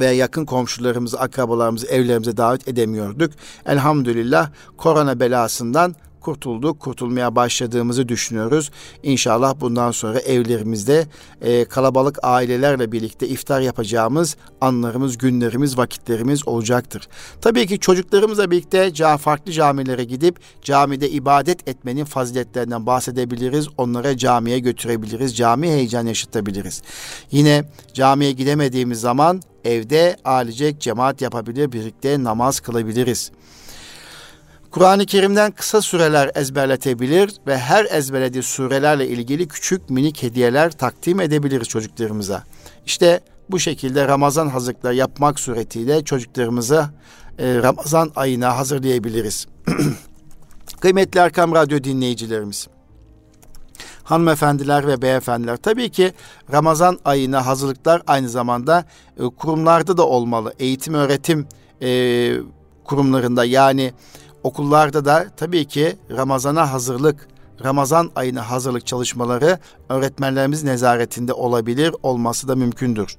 ve 0.00 0.06
yakın 0.06 0.44
komşularımızı, 0.44 1.20
akrabalarımızı 1.20 1.86
evlerimize 1.86 2.36
davet 2.36 2.68
edemiyorduk. 2.68 3.32
Elhamdülillah 3.66 4.50
korona 4.76 5.20
belasından 5.20 5.94
kurtulduk, 6.22 6.80
kurtulmaya 6.80 7.36
başladığımızı 7.36 8.08
düşünüyoruz. 8.08 8.70
İnşallah 9.02 9.54
bundan 9.60 9.90
sonra 9.90 10.20
evlerimizde 10.20 11.06
e, 11.40 11.64
kalabalık 11.64 12.18
ailelerle 12.22 12.92
birlikte 12.92 13.28
iftar 13.28 13.60
yapacağımız 13.60 14.36
anlarımız, 14.60 15.18
günlerimiz, 15.18 15.78
vakitlerimiz 15.78 16.48
olacaktır. 16.48 17.08
Tabii 17.40 17.66
ki 17.66 17.78
çocuklarımızla 17.78 18.50
birlikte 18.50 18.92
farklı 19.18 19.52
camilere 19.52 20.04
gidip 20.04 20.38
camide 20.62 21.10
ibadet 21.10 21.68
etmenin 21.68 22.04
faziletlerinden 22.04 22.86
bahsedebiliriz. 22.86 23.68
Onlara 23.78 24.16
camiye 24.16 24.58
götürebiliriz. 24.58 25.36
Cami 25.36 25.68
heyecan 25.68 26.06
yaşatabiliriz. 26.06 26.82
Yine 27.30 27.64
camiye 27.94 28.32
gidemediğimiz 28.32 29.00
zaman 29.00 29.42
evde 29.64 30.16
ailecek 30.24 30.80
cemaat 30.80 31.22
yapabilir, 31.22 31.72
birlikte 31.72 32.24
namaz 32.24 32.60
kılabiliriz. 32.60 33.32
Kur'an-ı 34.72 35.06
Kerim'den 35.06 35.50
kısa 35.50 35.82
süreler 35.82 36.30
ezberletebilir 36.34 37.32
ve 37.46 37.58
her 37.58 37.84
ezberlediği 37.84 38.42
surelerle 38.42 39.08
ilgili 39.08 39.48
küçük 39.48 39.90
minik 39.90 40.22
hediyeler 40.22 40.70
takdim 40.70 41.20
edebiliriz 41.20 41.68
çocuklarımıza. 41.68 42.44
İşte 42.86 43.20
bu 43.50 43.58
şekilde 43.58 44.08
Ramazan 44.08 44.48
hazırlıkları 44.48 44.94
yapmak 44.94 45.40
suretiyle 45.40 46.04
çocuklarımızı 46.04 46.90
e, 47.38 47.54
Ramazan 47.54 48.12
ayına 48.16 48.56
hazırlayabiliriz. 48.56 49.46
Kıymetli 50.80 51.20
Erkam 51.20 51.54
Radyo 51.54 51.84
dinleyicilerimiz, 51.84 52.68
hanımefendiler 54.04 54.86
ve 54.86 55.02
beyefendiler. 55.02 55.56
Tabii 55.56 55.90
ki 55.90 56.12
Ramazan 56.52 56.98
ayına 57.04 57.46
hazırlıklar 57.46 58.02
aynı 58.06 58.28
zamanda 58.28 58.84
e, 59.18 59.22
kurumlarda 59.24 59.96
da 59.96 60.06
olmalı. 60.06 60.54
Eğitim 60.58 60.94
öğretim 60.94 61.46
e, 61.82 62.32
kurumlarında 62.84 63.44
yani 63.44 63.92
Okullarda 64.44 65.04
da 65.04 65.26
tabii 65.36 65.64
ki 65.64 65.96
Ramazan'a 66.10 66.72
hazırlık, 66.72 67.28
Ramazan 67.64 68.10
ayına 68.14 68.50
hazırlık 68.50 68.86
çalışmaları 68.86 69.58
öğretmenlerimiz 69.88 70.62
nezaretinde 70.62 71.32
olabilir, 71.32 71.94
olması 72.02 72.48
da 72.48 72.56
mümkündür. 72.56 73.16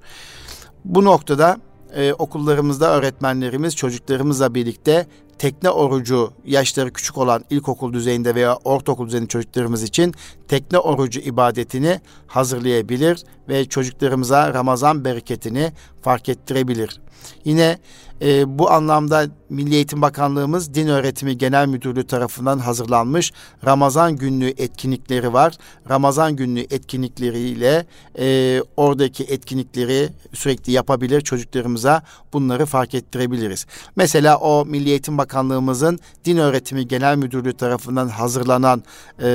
Bu 0.85 1.05
noktada 1.05 1.57
e, 1.95 2.13
okullarımızda 2.13 2.95
öğretmenlerimiz 2.95 3.75
çocuklarımızla 3.75 4.55
birlikte 4.55 5.07
tekne 5.43 5.69
orucu 5.69 6.33
yaşları 6.45 6.93
küçük 6.93 7.17
olan 7.17 7.43
ilkokul 7.49 7.93
düzeyinde 7.93 8.35
veya 8.35 8.55
ortaokul 8.55 9.07
düzeyinde 9.07 9.27
çocuklarımız 9.27 9.83
için 9.83 10.13
tekne 10.47 10.77
orucu 10.77 11.19
ibadetini 11.19 12.01
hazırlayabilir 12.27 13.23
ve 13.49 13.65
çocuklarımıza 13.65 14.53
Ramazan 14.53 15.05
bereketini 15.05 15.71
fark 16.01 16.29
ettirebilir. 16.29 16.99
Yine 17.45 17.77
e, 18.21 18.59
bu 18.59 18.71
anlamda 18.71 19.27
Milli 19.49 19.75
Eğitim 19.75 20.01
Bakanlığımız 20.01 20.73
Din 20.73 20.87
Öğretimi 20.87 21.37
Genel 21.37 21.67
Müdürlüğü 21.67 22.07
tarafından 22.07 22.59
hazırlanmış 22.59 23.33
Ramazan 23.65 24.15
günlüğü 24.15 24.53
etkinlikleri 24.57 25.33
var. 25.33 25.53
Ramazan 25.89 26.35
günlüğü 26.35 26.61
etkinlikleriyle 26.69 27.85
e, 28.19 28.61
oradaki 28.77 29.23
etkinlikleri 29.23 30.09
sürekli 30.33 30.71
yapabilir 30.71 31.21
çocuklarımıza 31.21 32.03
bunları 32.33 32.65
fark 32.65 32.95
ettirebiliriz. 32.95 33.65
Mesela 33.95 34.37
o 34.37 34.65
Milli 34.65 34.89
Eğitim 34.89 35.17
Bakanlığımızın 35.33 35.99
Din 36.25 36.37
Öğretimi 36.37 36.87
Genel 36.87 37.15
Müdürlüğü 37.17 37.53
tarafından 37.53 38.07
hazırlanan 38.07 38.83
e, 39.21 39.27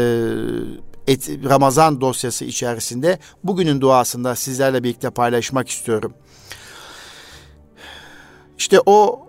et, 1.07 1.31
Ramazan 1.45 2.01
dosyası 2.01 2.45
içerisinde 2.45 3.19
bugünün 3.45 3.81
duasında 3.81 4.35
sizlerle 4.35 4.85
birlikte 4.85 5.11
paylaşmak 5.11 5.69
istiyorum. 5.69 6.15
İşte 8.59 8.81
o 8.87 9.27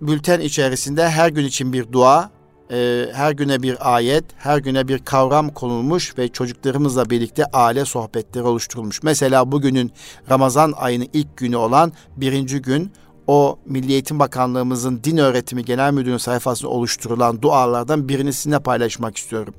bülten 0.00 0.40
içerisinde 0.40 1.08
her 1.08 1.28
gün 1.28 1.44
için 1.44 1.72
bir 1.72 1.92
dua, 1.92 2.30
e, 2.70 3.06
her 3.12 3.32
güne 3.32 3.62
bir 3.62 3.94
ayet, 3.94 4.24
her 4.36 4.58
güne 4.58 4.88
bir 4.88 4.98
kavram 4.98 5.48
konulmuş 5.48 6.18
ve 6.18 6.28
çocuklarımızla 6.28 7.10
birlikte 7.10 7.44
aile 7.44 7.84
sohbetleri 7.84 8.44
oluşturulmuş. 8.44 9.02
Mesela 9.02 9.52
bugünün 9.52 9.92
Ramazan 10.30 10.72
ayının 10.76 11.08
ilk 11.12 11.36
günü 11.36 11.56
olan 11.56 11.92
birinci 12.16 12.62
gün 12.62 12.92
o 13.26 13.58
Milli 13.66 13.92
Eğitim 13.92 14.18
Bakanlığımızın 14.18 15.00
Din 15.04 15.16
Öğretimi 15.16 15.64
Genel 15.64 15.92
Müdürlüğü 15.92 16.18
sayfasında 16.18 16.70
oluşturulan 16.70 17.42
dualardan 17.42 18.08
birini 18.08 18.32
sizinle 18.32 18.58
paylaşmak 18.58 19.16
istiyorum. 19.16 19.54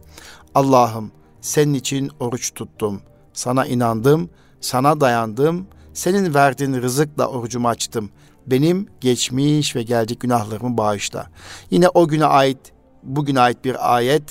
Allah'ım 0.56 1.12
senin 1.42 1.74
için 1.74 2.12
oruç 2.20 2.54
tuttum. 2.54 3.02
Sana 3.34 3.66
inandım, 3.66 4.30
sana 4.62 5.02
dayandım. 5.02 5.68
Senin 5.94 6.34
verdiğin 6.34 6.74
rızıkla 6.74 7.28
orucumu 7.28 7.68
açtım 7.68 8.10
benim 8.48 8.88
geçmiş 9.02 9.76
ve 9.76 9.84
gelecek 9.84 10.20
günahlarımı 10.20 10.78
bağışla. 10.78 11.28
Yine 11.72 11.90
o 11.90 12.08
güne 12.08 12.26
ait, 12.26 12.58
bugüne 13.04 13.40
ait 13.40 13.66
bir 13.66 13.96
ayet 13.96 14.24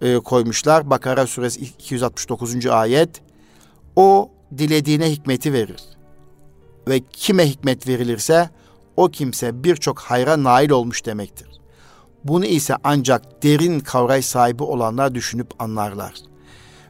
e, 0.00 0.18
koymuşlar. 0.18 0.90
Bakara 0.90 1.26
suresi 1.26 1.60
269. 1.60 2.66
ayet. 2.66 3.22
O 3.96 4.30
dilediğine 4.58 5.10
hikmeti 5.10 5.52
verir. 5.52 5.80
Ve 6.88 7.00
kime 7.12 7.48
hikmet 7.48 7.88
verilirse 7.88 8.50
o 8.96 9.08
kimse 9.08 9.64
birçok 9.64 9.98
hayra 9.98 10.42
nail 10.42 10.70
olmuş 10.70 11.06
demektir. 11.06 11.48
Bunu 12.24 12.44
ise 12.44 12.76
ancak 12.84 13.42
derin 13.42 13.80
kavrayış 13.80 14.26
sahibi 14.26 14.62
olanlar 14.62 15.14
düşünüp 15.14 15.62
anlarlar. 15.62 16.14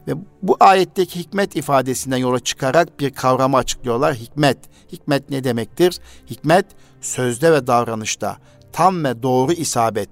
Ve 0.07 0.13
bu 0.41 0.57
ayetteki 0.59 1.19
hikmet 1.19 1.55
ifadesinden 1.55 2.17
yola 2.17 2.39
çıkarak 2.39 2.99
bir 2.99 3.09
kavramı 3.09 3.57
açıklıyorlar. 3.57 4.15
Hikmet. 4.15 4.57
Hikmet 4.91 5.29
ne 5.29 5.43
demektir? 5.43 5.99
Hikmet 6.29 6.65
sözde 7.01 7.51
ve 7.51 7.67
davranışta 7.67 8.37
tam 8.73 9.03
ve 9.03 9.23
doğru 9.23 9.53
isabet. 9.53 10.09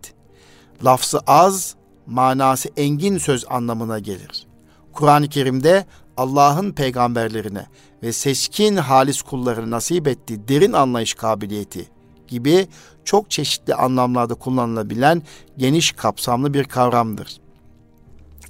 Lafzı 0.85 1.19
az, 1.27 1.75
manası 2.07 2.69
engin 2.77 3.17
söz 3.17 3.45
anlamına 3.49 3.99
gelir. 3.99 4.47
Kur'an-ı 4.93 5.29
Kerim'de 5.29 5.85
Allah'ın 6.17 6.71
peygamberlerine 6.71 7.65
ve 8.03 8.13
seçkin 8.13 8.75
halis 8.75 9.21
kullarına 9.21 9.75
nasip 9.75 10.07
ettiği 10.07 10.47
derin 10.47 10.73
anlayış 10.73 11.13
kabiliyeti 11.13 11.89
gibi 12.27 12.67
çok 13.05 13.31
çeşitli 13.31 13.75
anlamlarda 13.75 14.33
kullanılabilen 14.33 15.21
geniş 15.57 15.91
kapsamlı 15.91 16.53
bir 16.53 16.63
kavramdır. 16.63 17.43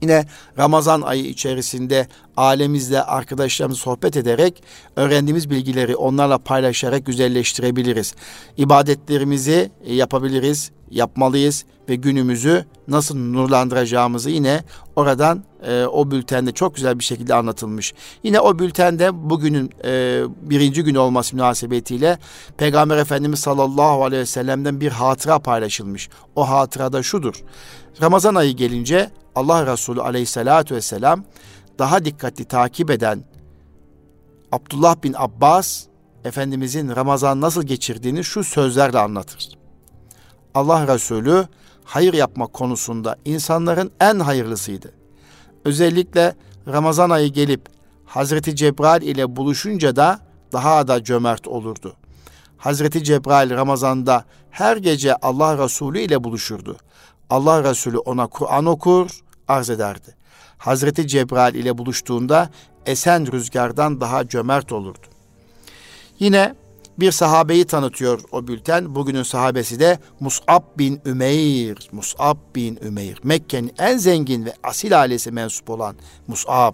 Yine 0.02 0.26
Ramazan 0.58 1.02
ayı 1.02 1.26
içerisinde 1.26 2.08
ailemizle, 2.38 3.04
arkadaşlarımızla 3.04 3.84
sohbet 3.84 4.18
ederek 4.18 4.64
öğrendiğimiz 4.96 5.50
bilgileri 5.50 5.96
onlarla 5.96 6.38
paylaşarak 6.38 7.06
güzelleştirebiliriz. 7.06 8.16
İbadetlerimizi 8.58 9.72
yapabiliriz, 9.86 10.72
yapmalıyız 10.92 11.66
ve 11.90 11.96
günümüzü 11.96 12.66
nasıl 12.88 13.18
nurlandıracağımızı 13.18 14.30
yine 14.30 14.64
oradan 14.96 15.44
e, 15.64 15.86
o 15.86 16.12
bültende 16.12 16.52
çok 16.52 16.76
güzel 16.76 17.00
bir 17.00 17.04
şekilde 17.04 17.36
anlatılmış. 17.36 17.94
Yine 18.24 18.40
o 18.40 18.60
bültende 18.60 19.30
bugünün 19.30 19.70
e, 19.86 20.24
birinci 20.42 20.84
gün 20.84 20.96
olması 20.96 21.36
münasebetiyle 21.36 22.18
Peygamber 22.58 22.98
Efendimiz 22.98 23.40
sallallahu 23.40 24.04
aleyhi 24.04 24.22
ve 24.22 24.26
sellem'den 24.26 24.82
bir 24.82 24.92
hatıra 24.92 25.40
paylaşılmış. 25.40 26.10
O 26.36 26.50
hatıra 26.50 26.94
da 26.94 27.04
şudur. 27.04 27.44
Ramazan 28.02 28.36
ayı 28.36 28.54
gelince 28.54 29.12
Allah 29.36 29.72
Resulü 29.72 30.02
aleyhissalatü 30.02 30.76
vesselam 30.76 31.24
daha 31.80 32.06
dikkatli 32.06 32.46
takip 32.46 32.92
eden 32.92 33.24
Abdullah 34.52 34.96
bin 35.04 35.16
Abbas 35.18 35.86
Efendimizin 36.26 36.96
Ramazan 36.96 37.42
nasıl 37.42 37.64
geçirdiğini 37.64 38.24
şu 38.24 38.44
sözlerle 38.44 39.00
anlatır. 39.00 39.50
Allah 40.54 40.94
Resulü 40.94 41.48
hayır 41.84 42.14
yapmak 42.14 42.54
konusunda 42.54 43.16
insanların 43.26 43.92
en 44.00 44.20
hayırlısıydı. 44.20 44.92
Özellikle 45.66 46.36
Ramazan 46.68 47.10
ayı 47.10 47.34
gelip 47.34 47.62
Hazreti 48.06 48.56
Cebrail 48.56 49.02
ile 49.02 49.36
buluşunca 49.36 49.96
da 49.96 50.20
daha 50.54 50.88
da 50.88 51.04
cömert 51.04 51.48
olurdu. 51.48 51.96
Hazreti 52.58 53.04
Cebrail 53.04 53.50
Ramazan'da 53.50 54.26
her 54.52 54.78
gece 54.78 55.16
Allah 55.16 55.64
Resulü 55.64 56.00
ile 56.00 56.24
buluşurdu. 56.24 56.78
Allah 57.30 57.64
Resulü 57.64 57.98
ona 57.98 58.28
Kur'an 58.28 58.66
okur, 58.66 59.10
arz 59.48 59.70
ederdi. 59.70 60.16
Hazreti 60.58 61.08
Cebrail 61.08 61.56
ile 61.56 61.78
buluştuğunda 61.78 62.50
esen 62.86 63.32
rüzgardan 63.32 64.02
daha 64.02 64.28
cömert 64.28 64.72
olurdu. 64.72 65.08
Yine 66.20 66.56
bir 67.00 67.12
sahabeyi 67.12 67.66
tanıtıyor 67.66 68.20
o 68.32 68.48
bülten. 68.48 68.96
Bugünün 68.96 69.24
sahabesi 69.24 69.80
de 69.80 70.00
Mus'ab 70.20 70.64
bin 70.78 71.02
Ümeyr. 71.06 71.90
Mus'ab 71.92 72.38
bin 72.56 72.80
Ümeyr. 72.84 73.20
Mekke'nin 73.24 73.72
en 73.80 73.98
zengin 73.98 74.46
ve 74.46 74.54
asil 74.64 75.02
ailesi 75.02 75.32
mensup 75.32 75.70
olan 75.70 75.96
Mus'ab. 76.28 76.74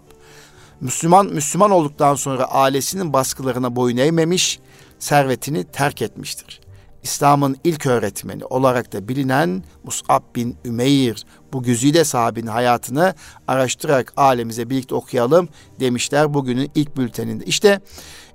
Müslüman 0.82 1.26
Müslüman 1.26 1.72
olduktan 1.72 2.16
sonra 2.16 2.46
ailesinin 2.46 3.14
baskılarına 3.14 3.76
boyun 3.76 3.98
eğmemiş, 3.98 4.60
servetini 5.00 5.64
terk 5.64 6.02
etmiştir. 6.02 6.62
İslam'ın 7.04 7.58
ilk 7.64 7.86
öğretmeni 7.86 8.46
olarak 8.46 8.94
da 8.94 9.08
bilinen 9.08 9.64
Mus'ab 9.84 10.36
bin 10.36 10.58
Ümeyr 10.66 11.26
bu 11.54 11.64
güzide 11.64 12.04
sahabinin 12.04 12.48
hayatını 12.48 13.14
araştırarak 13.48 14.14
alemize 14.18 14.70
birlikte 14.70 14.96
okuyalım 14.96 15.50
demişler 15.80 16.34
bugünün 16.34 16.72
ilk 16.76 16.98
bülteninde. 16.98 17.46
İşte 17.46 17.80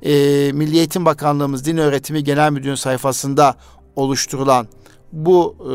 e, 0.02 0.12
Milli 0.52 0.76
Eğitim 0.76 1.04
Bakanlığımız 1.04 1.64
Din 1.64 1.76
Öğretimi 1.76 2.24
Genel 2.24 2.52
Müdürlüğü 2.52 2.76
sayfasında 2.76 3.54
oluşturulan 3.96 4.68
bu 5.12 5.56
e, 5.60 5.66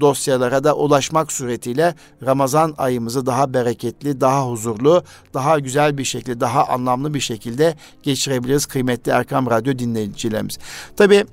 dosyalara 0.00 0.64
da 0.64 0.76
ulaşmak 0.76 1.32
suretiyle 1.32 1.94
Ramazan 2.26 2.74
ayımızı 2.78 3.26
daha 3.26 3.54
bereketli, 3.54 4.20
daha 4.20 4.50
huzurlu, 4.50 5.02
daha 5.34 5.58
güzel 5.58 5.98
bir 5.98 6.04
şekilde, 6.04 6.40
daha 6.40 6.66
anlamlı 6.66 7.14
bir 7.14 7.20
şekilde 7.20 7.74
geçirebiliriz 8.02 8.66
kıymetli 8.66 9.12
Erkam 9.12 9.50
Radyo 9.50 9.78
dinleyicilerimiz. 9.78 10.58
Tabii 10.96 11.24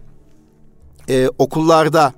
e, 1.09 1.29
okullarda 1.37 2.13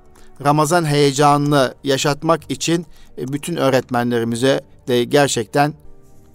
Ramazan 0.46 0.86
heyecanını 0.86 1.74
yaşatmak 1.84 2.51
için 2.51 2.86
bütün 3.18 3.56
öğretmenlerimize 3.56 4.62
de 4.88 5.04
gerçekten 5.04 5.74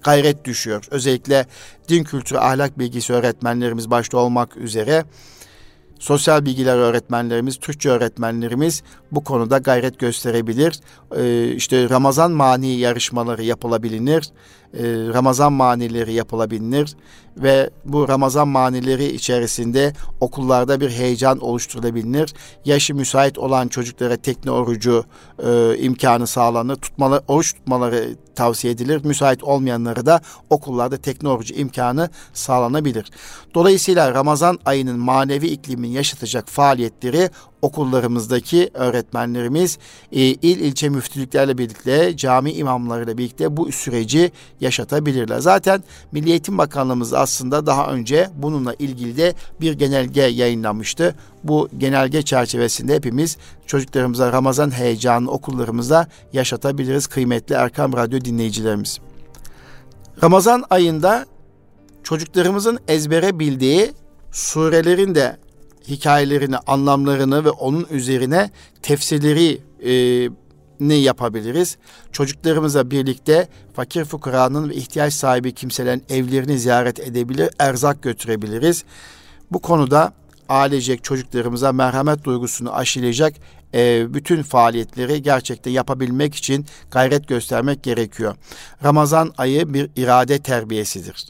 gayret 0.03 0.45
düşüyor. 0.45 0.85
Özellikle 0.91 1.47
din 1.89 2.05
kültürü 2.05 2.39
ahlak 2.39 2.79
bilgisi 2.79 3.13
öğretmenlerimiz 3.13 3.91
başta 3.91 4.19
olmak 4.19 4.57
üzere 4.57 5.05
sosyal 6.03 6.45
bilgiler 6.45 6.77
öğretmenlerimiz, 6.77 7.57
Türkçe 7.57 7.89
öğretmenlerimiz 7.89 8.83
bu 9.13 9.25
konuda 9.25 9.59
gayret 9.59 9.99
gösterebilir. 9.99 10.81
Ee, 11.17 11.53
işte 11.55 11.89
Ramazan 11.89 12.33
mani 12.33 12.77
yarışmaları 12.77 13.45
yapılabilir. 13.45 14.29
Ee, 14.75 14.83
Ramazan 15.15 15.53
manileri 15.53 16.13
yapılabilir 16.13 16.97
ve 17.37 17.71
bu 17.85 18.09
Ramazan 18.09 18.49
manileri 18.49 19.07
içerisinde 19.07 19.93
okullarda 20.21 20.81
bir 20.81 20.91
heyecan 20.91 21.39
oluşturulabilir. 21.39 22.35
Yaşı 22.65 22.95
müsait 22.95 23.39
olan 23.39 23.69
çocuklara 23.69 24.17
tekne 24.17 24.51
orucu 24.51 25.05
e, 25.45 25.79
imkanı 25.79 26.27
sağlanır. 26.27 26.77
Tutmalı, 26.77 27.23
oruç 27.29 27.53
tutmaları 27.55 28.17
tavsiye 28.35 28.73
edilir. 28.73 29.05
Müsait 29.05 29.45
olmayanlara 29.45 30.07
da 30.07 30.21
okullarda 30.51 30.97
tekne 30.97 31.29
orucu 31.29 31.55
imkanı 31.55 32.11
sağlanabilir. 32.33 33.11
Dolayısıyla 33.55 34.15
Ramazan 34.15 34.59
ayının 34.65 34.99
manevi 34.99 35.47
iklimin 35.47 35.89
yaşatacak 35.89 36.49
faaliyetleri 36.49 37.31
okullarımızdaki 37.63 38.71
öğretmenlerimiz 38.75 39.79
e, 40.13 40.21
il 40.21 40.61
ilçe 40.61 40.89
müftülüklerle 40.89 41.59
birlikte 41.59 42.17
cami 42.17 42.53
imamlarıyla 42.53 43.19
birlikte 43.19 43.57
bu 43.57 43.73
süreci 43.73 44.33
yaşatabilirler. 44.61 45.39
Zaten 45.39 45.83
Milli 46.13 46.31
Eğitim 46.31 46.59
Bakanlığımız 46.59 47.15
aslında 47.15 47.67
daha 47.67 47.87
önce 47.87 48.31
bununla 48.37 48.75
ilgili 48.75 49.17
de 49.17 49.35
bir 49.61 49.73
genelge 49.73 50.23
yayınlamıştı. 50.23 51.15
Bu 51.45 51.69
genelge 51.79 52.23
çerçevesinde 52.23 52.95
hepimiz 52.95 53.37
çocuklarımıza 53.67 54.33
Ramazan 54.33 54.71
heyecanını 54.71 55.31
okullarımızda 55.31 56.09
yaşatabiliriz 56.33 57.07
kıymetli 57.07 57.55
Erkam 57.55 57.93
Radyo 57.93 58.21
dinleyicilerimiz. 58.21 58.99
Ramazan 60.23 60.65
ayında 60.71 61.27
çocuklarımızın 62.03 62.79
ezbere 62.89 63.39
bildiği 63.39 63.93
surelerin 64.33 65.15
de 65.15 65.37
hikayelerini, 65.89 66.57
anlamlarını 66.59 67.45
ve 67.45 67.51
onun 67.51 67.87
üzerine 67.91 68.51
tefsirleri 68.83 69.61
e, 69.85 70.31
ne 70.81 70.95
yapabiliriz? 70.95 71.77
Çocuklarımızla 72.13 72.91
birlikte 72.91 73.49
fakir 73.75 74.05
fukaranın 74.05 74.71
ve 74.71 74.75
ihtiyaç 74.75 75.15
sahibi 75.15 75.55
kimselerin 75.55 76.05
evlerini 76.09 76.59
ziyaret 76.59 77.01
edebilir, 77.01 77.51
erzak 77.59 78.03
götürebiliriz. 78.03 78.85
Bu 79.51 79.59
konuda 79.59 80.13
ailecek 80.49 81.05
çocuklarımıza 81.05 81.73
merhamet 81.73 82.25
duygusunu 82.25 82.75
aşılayacak 82.75 83.35
e, 83.75 84.15
bütün 84.15 84.43
faaliyetleri 84.43 85.23
gerçekten 85.23 85.71
yapabilmek 85.71 86.35
için 86.35 86.67
gayret 86.91 87.29
göstermek 87.29 87.83
gerekiyor. 87.83 88.35
Ramazan 88.85 89.33
ayı 89.39 89.75
bir 89.75 89.91
irade 89.97 90.39
terbiyesidir. 90.39 91.27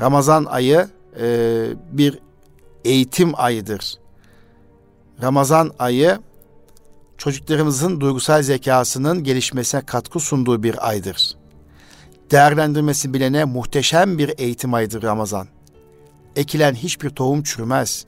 Ramazan 0.00 0.44
ayı 0.44 0.88
e, 1.20 1.66
bir 1.92 2.18
eğitim 2.86 3.32
ayıdır. 3.36 3.94
Ramazan 5.22 5.72
ayı 5.78 6.18
çocuklarımızın 7.18 8.00
duygusal 8.00 8.42
zekasının 8.42 9.24
gelişmesine 9.24 9.80
katkı 9.80 10.20
sunduğu 10.20 10.62
bir 10.62 10.88
aydır. 10.88 11.36
Değerlendirmesi 12.30 13.14
bilene 13.14 13.44
muhteşem 13.44 14.18
bir 14.18 14.34
eğitim 14.38 14.74
ayıdır 14.74 15.02
Ramazan. 15.02 15.48
Ekilen 16.36 16.74
hiçbir 16.74 17.10
tohum 17.10 17.42
çürümez. 17.42 18.06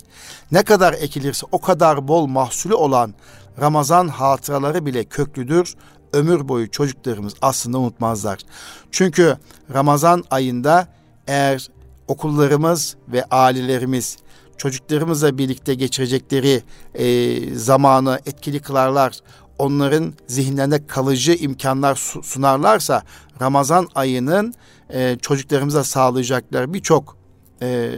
Ne 0.53 0.62
kadar 0.62 0.93
ekilirse 0.93 1.47
o 1.53 1.61
kadar 1.61 2.09
bol 2.09 2.27
mahsulü 2.27 2.75
olan 2.75 3.14
Ramazan 3.61 4.09
hatıraları 4.09 4.87
bile 4.87 5.05
köklüdür. 5.05 5.75
Ömür 6.12 6.49
boyu 6.49 6.71
çocuklarımız 6.71 7.35
aslında 7.43 7.79
unutmazlar. 7.79 8.38
Çünkü 8.91 9.37
Ramazan 9.75 10.25
ayında 10.31 10.88
eğer 11.27 11.69
okullarımız 12.09 12.97
ve 13.09 13.25
ailelerimiz 13.31 14.19
çocuklarımızla 14.59 15.38
birlikte 15.38 15.75
geçirecekleri 15.75 16.62
e, 16.94 17.55
zamanı 17.55 18.21
etkili 18.27 18.61
kılarlar, 18.61 19.18
onların 19.59 20.14
zihinlerinde 20.27 20.87
kalıcı 20.87 21.33
imkanlar 21.33 21.94
sunarlarsa 22.23 23.03
Ramazan 23.42 23.88
ayının 23.94 24.55
e, 24.92 25.16
çocuklarımıza 25.23 25.85
sağlayacakları 25.85 26.75
birçok 26.75 27.16
e, 27.62 27.90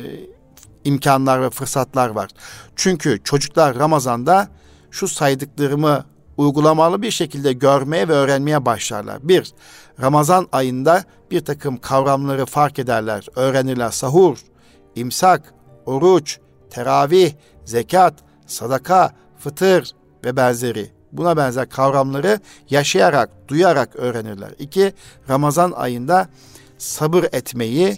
imkanlar 0.85 1.43
ve 1.43 1.51
fırsatlar 1.51 2.09
var. 2.09 2.31
Çünkü 2.77 3.21
çocuklar 3.25 3.79
Ramazan'da 3.79 4.49
şu 4.91 5.09
saydıklarımı 5.09 6.05
uygulamalı 6.37 7.03
bir 7.03 7.11
şekilde 7.11 7.53
görmeye 7.53 8.09
ve 8.09 8.13
öğrenmeye 8.13 8.65
başlarlar. 8.65 9.29
Bir, 9.29 9.53
Ramazan 10.01 10.49
ayında 10.53 11.05
bir 11.31 11.45
takım 11.45 11.77
kavramları 11.77 12.47
fark 12.47 12.79
ederler, 12.79 13.27
öğrenirler. 13.37 13.91
Sahur, 13.91 14.39
imsak, 14.95 15.55
oruç, 15.87 16.39
teravih, 16.71 17.33
zekat, 17.65 18.15
sadaka, 18.47 19.13
fıtır 19.39 19.91
ve 20.25 20.37
benzeri 20.37 20.91
buna 21.13 21.37
benzer 21.37 21.69
kavramları 21.69 22.41
yaşayarak, 22.71 23.31
duyarak 23.49 23.97
öğrenirler. 23.97 24.51
İki, 24.59 24.93
Ramazan 25.29 25.73
ayında 25.73 26.29
sabır 26.79 27.25
etmeyi, 27.25 27.97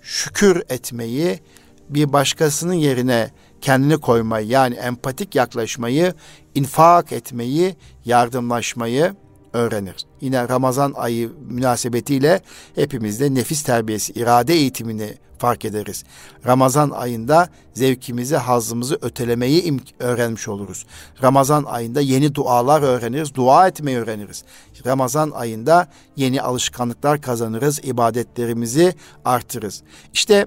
şükür 0.00 0.62
etmeyi, 0.68 1.40
bir 1.88 2.12
başkasının 2.12 2.74
yerine 2.74 3.30
kendini 3.60 3.98
koymayı 3.98 4.46
yani 4.46 4.74
empatik 4.74 5.34
yaklaşmayı, 5.34 6.14
infak 6.54 7.12
etmeyi, 7.12 7.76
yardımlaşmayı 8.04 9.14
öğrenir. 9.52 9.96
Yine 10.20 10.48
Ramazan 10.48 10.92
ayı 10.96 11.30
münasebetiyle 11.48 12.40
hepimiz 12.74 13.20
de 13.20 13.34
nefis 13.34 13.62
terbiyesi, 13.62 14.12
irade 14.12 14.54
eğitimini 14.54 15.14
fark 15.42 15.64
ederiz. 15.64 16.04
Ramazan 16.46 16.90
ayında 16.90 17.48
zevkimizi, 17.74 18.36
hazımızı 18.36 18.98
ötelemeyi 19.02 19.80
öğrenmiş 19.98 20.48
oluruz. 20.48 20.86
Ramazan 21.22 21.64
ayında 21.64 22.00
yeni 22.00 22.34
dualar 22.34 22.82
öğreniriz, 22.82 23.34
dua 23.34 23.68
etmeyi 23.68 23.98
öğreniriz. 23.98 24.44
Ramazan 24.86 25.30
ayında 25.30 25.88
yeni 26.16 26.42
alışkanlıklar 26.42 27.20
kazanırız, 27.20 27.80
ibadetlerimizi 27.84 28.94
artırırız. 29.24 29.82
İşte 30.12 30.46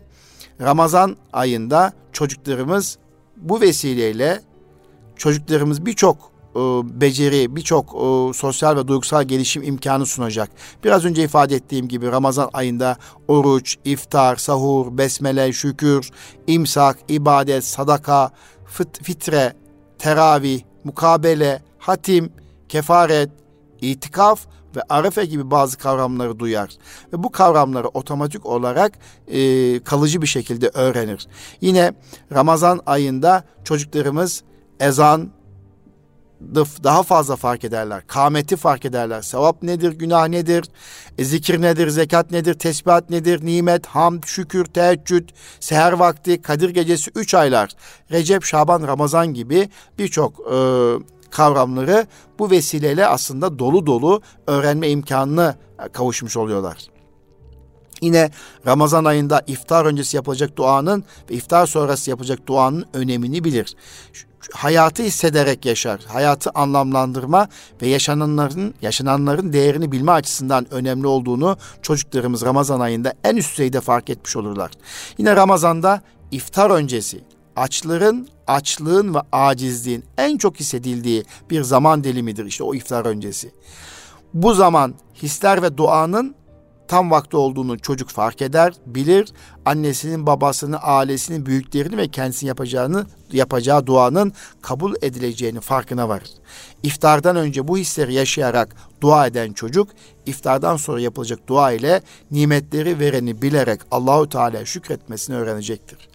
Ramazan 0.61 1.17
ayında 1.33 1.93
çocuklarımız 2.13 2.97
bu 3.37 3.61
vesileyle 3.61 4.41
çocuklarımız 5.15 5.85
birçok 5.85 6.34
e, 6.55 6.59
beceri, 7.01 7.55
birçok 7.55 7.85
e, 7.85 8.33
sosyal 8.33 8.77
ve 8.77 8.87
duygusal 8.87 9.23
gelişim 9.23 9.63
imkanı 9.63 10.05
sunacak. 10.05 10.49
Biraz 10.83 11.05
önce 11.05 11.23
ifade 11.23 11.55
ettiğim 11.55 11.87
gibi 11.87 12.11
Ramazan 12.11 12.49
ayında 12.53 12.97
oruç, 13.27 13.77
iftar, 13.85 14.35
sahur, 14.35 14.97
besmele, 14.97 15.53
şükür, 15.53 16.09
imsak, 16.47 16.97
ibadet, 17.07 17.63
sadaka, 17.63 18.31
fıt, 18.65 19.03
fitre, 19.03 19.53
teravih, 19.99 20.61
mukabele, 20.83 21.61
hatim, 21.77 22.33
kefaret, 22.69 23.29
itikaf 23.81 24.47
ve 24.75 24.81
arefe 24.89 25.25
gibi 25.25 25.51
bazı 25.51 25.77
kavramları 25.77 26.39
duyar. 26.39 26.69
Ve 27.13 27.23
bu 27.23 27.31
kavramları 27.31 27.87
otomatik 27.87 28.45
olarak 28.45 28.99
e, 29.27 29.79
kalıcı 29.79 30.21
bir 30.21 30.27
şekilde 30.27 30.69
öğrenir. 30.73 31.27
Yine 31.61 31.93
Ramazan 32.33 32.81
ayında 32.85 33.43
çocuklarımız 33.63 34.43
ezan, 34.79 35.29
daha 36.83 37.03
fazla 37.03 37.35
fark 37.35 37.63
ederler. 37.63 38.03
Kameti 38.07 38.55
fark 38.55 38.85
ederler. 38.85 39.21
Sevap 39.21 39.63
nedir, 39.63 39.91
günah 39.91 40.27
nedir, 40.27 40.65
e, 41.17 41.25
zikir 41.25 41.61
nedir, 41.61 41.89
zekat 41.89 42.31
nedir, 42.31 42.53
tesbihat 42.53 43.09
nedir, 43.09 43.45
nimet, 43.45 43.85
hamd, 43.85 44.23
şükür, 44.25 44.65
teheccüd, 44.65 45.29
seher 45.59 45.91
vakti, 45.91 46.41
Kadir 46.41 46.69
gecesi 46.69 47.11
üç 47.15 47.33
aylar, 47.33 47.71
Recep, 48.11 48.43
Şaban, 48.43 48.87
Ramazan 48.87 49.33
gibi 49.33 49.69
birçok 49.99 50.39
e, 50.39 50.57
kavramları 51.31 52.07
bu 52.39 52.51
vesileyle 52.51 53.07
aslında 53.07 53.59
dolu 53.59 53.85
dolu 53.85 54.21
öğrenme 54.47 54.89
imkanını 54.89 55.55
kavuşmuş 55.93 56.37
oluyorlar. 56.37 56.77
Yine 58.01 58.31
Ramazan 58.67 59.05
ayında 59.05 59.43
iftar 59.47 59.85
öncesi 59.85 60.17
yapılacak 60.17 60.57
duanın 60.57 61.03
ve 61.29 61.33
iftar 61.33 61.65
sonrası 61.65 62.09
yapacak 62.09 62.47
duanın 62.47 62.85
önemini 62.93 63.43
bilir 63.43 63.75
hayatı 64.53 65.03
hissederek 65.03 65.65
yaşar. 65.65 66.01
Hayatı 66.07 66.51
anlamlandırma 66.55 67.47
ve 67.81 67.87
yaşananların 67.87 68.73
yaşananların 68.81 69.53
değerini 69.53 69.91
bilme 69.91 70.11
açısından 70.11 70.73
önemli 70.73 71.07
olduğunu 71.07 71.57
çocuklarımız 71.81 72.41
Ramazan 72.45 72.79
ayında 72.79 73.13
en 73.23 73.35
üst 73.35 73.51
düzeyde 73.51 73.81
fark 73.81 74.09
etmiş 74.09 74.35
olurlar. 74.35 74.71
Yine 75.17 75.35
Ramazan'da 75.35 76.01
iftar 76.31 76.69
öncesi 76.69 77.21
açların, 77.55 78.27
açlığın 78.47 79.13
ve 79.13 79.19
acizliğin 79.31 80.03
en 80.17 80.37
çok 80.37 80.59
hissedildiği 80.59 81.23
bir 81.49 81.63
zaman 81.63 82.03
dilimidir 82.03 82.45
işte 82.45 82.63
o 82.63 82.75
iftar 82.75 83.05
öncesi. 83.05 83.51
Bu 84.33 84.53
zaman 84.53 84.93
hisler 85.23 85.61
ve 85.61 85.77
duanın 85.77 86.35
tam 86.87 87.11
vakti 87.11 87.37
olduğunu 87.37 87.79
çocuk 87.79 88.09
fark 88.09 88.41
eder, 88.41 88.73
bilir. 88.85 89.29
Annesinin, 89.65 90.25
babasının, 90.25 90.77
ailesinin, 90.81 91.45
büyüklerini 91.45 91.97
ve 91.97 92.07
kendisinin 92.07 92.47
yapacağını, 92.47 93.05
yapacağı 93.31 93.85
duanın 93.85 94.33
kabul 94.61 94.93
edileceğini 95.01 95.59
farkına 95.59 96.09
varır. 96.09 96.29
İftardan 96.83 97.35
önce 97.35 97.67
bu 97.67 97.77
hisleri 97.77 98.13
yaşayarak 98.13 98.75
dua 99.01 99.27
eden 99.27 99.53
çocuk, 99.53 99.89
iftardan 100.25 100.77
sonra 100.77 101.01
yapılacak 101.01 101.39
dua 101.47 101.71
ile 101.71 102.01
nimetleri 102.31 102.99
vereni 102.99 103.41
bilerek 103.41 103.81
Allahu 103.91 104.29
Teala 104.29 104.65
şükretmesini 104.65 105.35
öğrenecektir. 105.35 106.09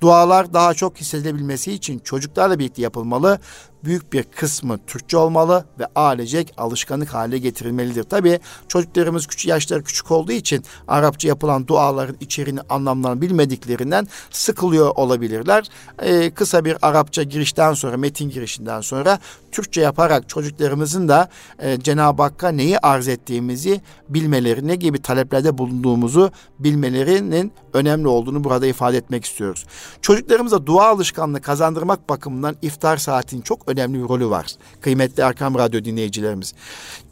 Dualar 0.00 0.54
daha 0.54 0.74
çok 0.74 0.96
hissedilebilmesi 0.96 1.72
için 1.72 1.98
çocuklarla 1.98 2.58
birlikte 2.58 2.82
yapılmalı. 2.82 3.38
Büyük 3.84 4.12
bir 4.12 4.22
kısmı 4.22 4.78
Türkçe 4.86 5.16
olmalı 5.16 5.64
ve 5.78 5.86
ailecek 5.94 6.54
alışkanlık 6.56 7.14
haline 7.14 7.38
getirilmelidir. 7.38 8.02
Tabi 8.02 8.40
çocuklarımız 8.68 9.26
küçük 9.26 9.48
yaşları 9.48 9.84
küçük 9.84 10.10
olduğu 10.10 10.32
için 10.32 10.64
Arapça 10.88 11.28
yapılan 11.28 11.66
duaların 11.66 12.16
içeriğini 12.20 12.60
anlamlarını 12.68 13.20
bilmediklerinden 13.20 14.08
sıkılıyor 14.30 14.90
olabilirler. 14.96 15.68
Ee, 16.02 16.30
kısa 16.30 16.64
bir 16.64 16.76
Arapça 16.82 17.22
girişten 17.22 17.74
sonra 17.74 17.96
metin 17.96 18.30
girişinden 18.30 18.80
sonra 18.80 19.18
Türkçe 19.52 19.80
yaparak 19.80 20.28
çocuklarımızın 20.28 21.08
da 21.08 21.28
e, 21.58 21.80
Cenab-ı 21.80 22.22
Hakk'a 22.22 22.48
neyi 22.48 22.78
arz 22.78 23.08
ettiğimizi 23.08 23.80
bilmeleri, 24.08 24.68
ne 24.68 24.76
gibi 24.76 25.02
taleplerde 25.02 25.58
bulunduğumuzu 25.58 26.30
bilmelerinin 26.58 27.52
önemli 27.72 28.08
olduğunu 28.08 28.44
burada 28.44 28.66
ifade 28.66 28.96
etmek 28.96 29.24
istiyoruz. 29.24 29.66
Çocuklarımıza 30.02 30.66
dua 30.66 30.88
alışkanlığı 30.88 31.40
kazandırmak 31.40 32.08
bakımından 32.08 32.56
iftar 32.62 32.96
saatinin 32.96 33.42
çok 33.42 33.67
önemli 33.68 34.02
bir 34.02 34.08
rolü 34.08 34.30
var. 34.30 34.46
Kıymetli 34.80 35.22
Erkam 35.22 35.54
Radyo 35.54 35.84
dinleyicilerimiz. 35.84 36.54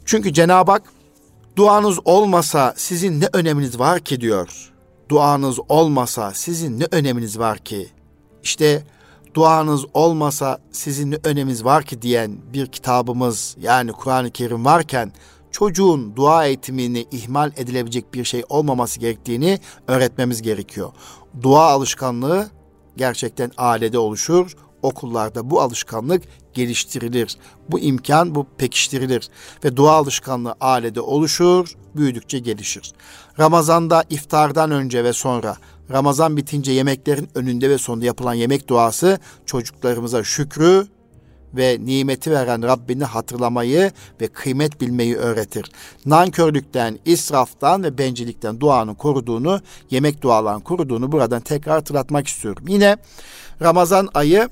Çünkü 0.05 0.33
Cenab-ı 0.33 0.71
Hak 0.71 0.83
duanız 1.55 1.99
olmasa 2.05 2.73
sizin 2.77 3.21
ne 3.21 3.29
öneminiz 3.33 3.79
var 3.79 3.99
ki 3.99 4.21
diyor. 4.21 4.73
Duanız 5.09 5.59
olmasa 5.69 6.33
sizin 6.33 6.79
ne 6.79 6.87
öneminiz 6.91 7.39
var 7.39 7.57
ki? 7.57 7.89
İşte 8.43 8.83
duanız 9.33 9.85
olmasa 9.93 10.59
sizin 10.71 11.11
ne 11.11 11.17
öneminiz 11.23 11.65
var 11.65 11.83
ki 11.83 12.01
diyen 12.01 12.37
bir 12.53 12.67
kitabımız 12.67 13.55
yani 13.59 13.91
Kur'an-ı 13.91 14.31
Kerim 14.31 14.65
varken 14.65 15.11
çocuğun 15.51 16.15
dua 16.15 16.45
eğitimini 16.45 17.05
ihmal 17.11 17.51
edilebilecek 17.57 18.13
bir 18.13 18.23
şey 18.23 18.43
olmaması 18.49 18.99
gerektiğini 18.99 19.59
öğretmemiz 19.87 20.41
gerekiyor. 20.41 20.91
Dua 21.41 21.71
alışkanlığı 21.71 22.49
gerçekten 22.97 23.51
ailede 23.57 23.97
oluşur. 23.97 24.55
Okullarda 24.81 25.49
bu 25.49 25.61
alışkanlık 25.61 26.23
geliştirilir. 26.53 27.37
Bu 27.69 27.79
imkan 27.79 28.35
bu 28.35 28.47
pekiştirilir 28.57 29.29
ve 29.63 29.77
dua 29.77 29.91
alışkanlığı 29.91 30.55
ailede 30.61 31.01
oluşur, 31.01 31.73
büyüdükçe 31.95 32.39
gelişir. 32.39 32.91
Ramazanda 33.39 34.03
iftardan 34.09 34.71
önce 34.71 35.03
ve 35.03 35.13
sonra 35.13 35.57
Ramazan 35.91 36.37
bitince 36.37 36.71
yemeklerin 36.71 37.29
önünde 37.35 37.69
ve 37.69 37.77
sonunda 37.77 38.05
yapılan 38.05 38.33
yemek 38.33 38.67
duası 38.67 39.19
çocuklarımıza 39.45 40.23
şükrü 40.23 40.87
ve 41.53 41.77
nimeti 41.79 42.31
veren 42.31 42.63
Rabbini 42.63 43.03
hatırlamayı 43.03 43.91
ve 44.21 44.27
kıymet 44.27 44.81
bilmeyi 44.81 45.15
öğretir. 45.15 45.71
Nankörlükten, 46.05 46.99
israftan 47.05 47.83
ve 47.83 47.97
bencillikten 47.97 48.59
duanın 48.59 48.95
koruduğunu, 48.95 49.61
yemek 49.91 50.21
dualarının 50.21 50.61
koruduğunu 50.61 51.11
buradan 51.11 51.41
tekrar 51.41 51.75
hatırlatmak 51.75 52.27
istiyorum. 52.27 52.65
Yine 52.67 52.97
Ramazan 53.61 54.09
ayı 54.13 54.49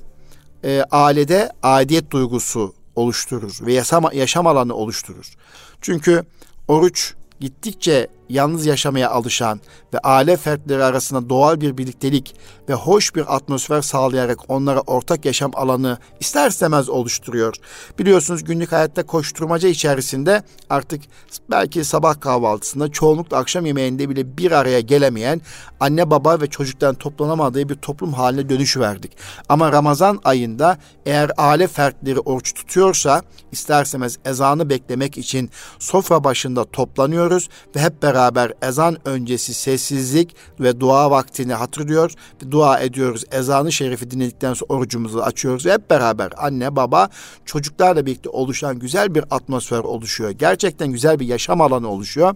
e, 0.64 0.82
ailede 0.90 1.50
aidiyet 1.62 2.10
duygusu 2.10 2.74
oluşturur 2.96 3.58
ve 3.60 3.72
yaşam, 3.72 4.04
yaşam 4.12 4.46
alanı 4.46 4.74
oluşturur. 4.74 5.34
Çünkü 5.80 6.24
oruç 6.68 7.14
gittikçe 7.40 8.08
yalnız 8.28 8.66
yaşamaya 8.66 9.10
alışan 9.10 9.60
ve 9.94 9.98
aile 9.98 10.36
fertleri 10.36 10.84
arasında 10.84 11.28
doğal 11.28 11.60
bir 11.60 11.78
birliktelik 11.78 12.34
ve 12.68 12.74
hoş 12.74 13.14
bir 13.14 13.36
atmosfer 13.36 13.82
sağlayarak 13.82 14.38
onlara 14.48 14.80
ortak 14.80 15.24
yaşam 15.24 15.50
alanı 15.54 15.98
ister 16.20 16.48
istemez 16.48 16.88
oluşturuyor. 16.88 17.54
Biliyorsunuz 17.98 18.44
günlük 18.44 18.72
hayatta 18.72 19.06
koşturmaca 19.06 19.68
içerisinde 19.68 20.42
artık 20.70 21.02
belki 21.50 21.84
sabah 21.84 22.20
kahvaltısında 22.20 22.90
çoğunlukla 22.90 23.36
akşam 23.36 23.66
yemeğinde 23.66 24.08
bile 24.08 24.38
bir 24.38 24.52
araya 24.52 24.80
gelemeyen 24.80 25.40
anne 25.80 26.10
baba 26.10 26.40
ve 26.40 26.46
çocuktan 26.46 26.94
toplanamadığı 26.94 27.68
bir 27.68 27.74
toplum 27.74 28.12
haline 28.12 28.48
dönüşü 28.48 28.80
verdik. 28.80 29.12
Ama 29.48 29.72
Ramazan 29.72 30.20
ayında 30.24 30.78
eğer 31.06 31.30
aile 31.36 31.66
fertleri 31.66 32.20
oruç 32.20 32.54
tutuyorsa 32.54 33.22
ister 33.52 33.84
istemez 33.84 34.18
ezanı 34.24 34.70
beklemek 34.70 35.18
için 35.18 35.50
sofra 35.78 36.24
başında 36.24 36.64
toplanıyoruz 36.64 37.48
ve 37.76 37.80
hep 37.80 38.02
beraber 38.02 38.15
beraber 38.16 38.52
ezan 38.62 38.96
öncesi 39.04 39.54
sessizlik 39.54 40.36
ve 40.60 40.80
dua 40.80 41.10
vaktini 41.10 41.54
hatırlıyor. 41.54 42.12
Dua 42.50 42.78
ediyoruz. 42.78 43.24
Ezanı 43.32 43.72
şerifi 43.72 44.10
dinledikten 44.10 44.54
sonra 44.54 44.72
orucumuzu 44.72 45.20
açıyoruz 45.20 45.66
hep 45.66 45.90
beraber 45.90 46.32
anne 46.36 46.76
baba 46.76 47.08
çocuklarla 47.44 48.06
birlikte 48.06 48.28
oluşan 48.28 48.78
güzel 48.78 49.14
bir 49.14 49.24
atmosfer 49.30 49.78
oluşuyor. 49.78 50.30
Gerçekten 50.30 50.88
güzel 50.92 51.20
bir 51.20 51.26
yaşam 51.26 51.60
alanı 51.60 51.88
oluşuyor. 51.88 52.34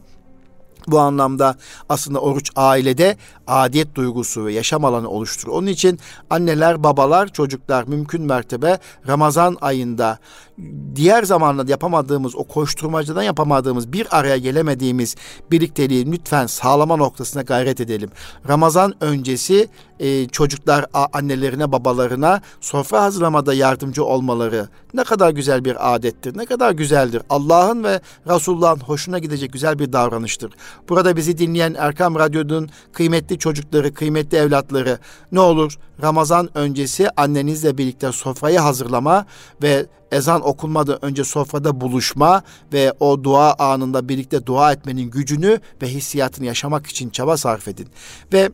Bu 0.89 0.99
anlamda 0.99 1.57
aslında 1.89 2.21
oruç 2.21 2.51
ailede 2.57 3.17
adiyet 3.47 3.95
duygusu 3.95 4.47
ve 4.47 4.53
yaşam 4.53 4.85
alanı 4.85 5.09
oluşturur. 5.09 5.53
Onun 5.53 5.67
için 5.67 5.99
anneler, 6.31 6.85
babalar, 6.85 7.29
çocuklar 7.29 7.85
mümkün 7.85 8.23
mertebe 8.23 8.79
Ramazan 9.09 9.57
ayında 9.61 10.19
diğer 10.97 11.23
zamanlarda 11.23 11.71
yapamadığımız, 11.71 12.37
o 12.37 12.45
koşturmacadan 12.45 13.23
yapamadığımız, 13.23 13.93
bir 13.93 14.19
araya 14.19 14.37
gelemediğimiz 14.37 15.17
birlikteliği 15.51 16.13
lütfen 16.13 16.47
sağlama 16.47 16.97
noktasına 16.97 17.43
gayret 17.43 17.81
edelim. 17.81 18.11
Ramazan 18.49 18.95
öncesi 19.01 19.69
e, 20.01 20.29
çocuklar 20.29 20.87
annelerine, 21.13 21.73
babalarına 21.73 22.41
sofra 22.61 23.03
hazırlamada 23.03 23.55
yardımcı 23.55 24.05
olmaları 24.05 24.69
ne 24.95 25.05
kadar 25.05 25.31
güzel 25.31 25.65
bir 25.65 25.95
adettir, 25.95 26.39
ne 26.39 26.47
kadar 26.47 26.73
güzeldir. 26.73 27.23
Allah'ın 27.31 27.85
ve 27.85 28.01
Resulullah'ın 28.27 28.81
hoşuna 28.81 29.19
gidecek 29.19 29.53
güzel 29.53 29.79
bir 29.79 29.93
davranıştır. 29.93 30.53
Burada 30.89 31.17
bizi 31.17 31.39
dinleyen 31.39 31.75
Erkam 31.79 32.15
Radyo'nun 32.15 32.71
kıymetli 32.93 33.39
çocukları, 33.39 33.95
kıymetli 33.95 34.39
evlatları 34.39 34.99
ne 35.33 35.41
olur 35.41 35.79
Ramazan 36.03 36.59
öncesi 36.59 37.09
annenizle 37.17 37.79
birlikte 37.79 38.13
sofrayı 38.13 38.59
hazırlama 38.59 39.27
ve 39.63 39.87
ezan 40.13 40.41
okunmadan 40.51 41.05
önce 41.05 41.25
sofrada 41.25 41.81
buluşma 41.81 42.43
ve 42.73 42.93
o 43.01 43.25
dua 43.25 43.55
anında 43.55 44.09
birlikte 44.09 44.47
dua 44.47 44.73
etmenin 44.73 45.11
gücünü 45.11 45.61
ve 45.83 45.89
hissiyatını 45.89 46.47
yaşamak 46.47 46.87
için 46.87 47.11
çaba 47.11 47.37
sarf 47.37 47.69
edin. 47.69 47.89
Ve 48.33 48.51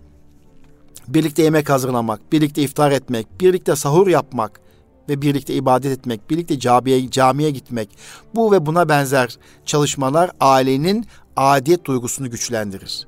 birlikte 1.08 1.42
yemek 1.42 1.70
hazırlamak, 1.70 2.32
birlikte 2.32 2.62
iftar 2.62 2.90
etmek, 2.90 3.40
birlikte 3.40 3.76
sahur 3.76 4.08
yapmak 4.08 4.60
ve 5.08 5.22
birlikte 5.22 5.54
ibadet 5.54 5.98
etmek, 5.98 6.30
birlikte 6.30 6.58
camiye, 6.58 7.10
camiye 7.10 7.50
gitmek. 7.50 7.88
Bu 8.34 8.52
ve 8.52 8.66
buna 8.66 8.88
benzer 8.88 9.38
çalışmalar 9.66 10.30
ailenin 10.40 11.06
adiyet 11.36 11.84
duygusunu 11.84 12.30
güçlendirir. 12.30 13.06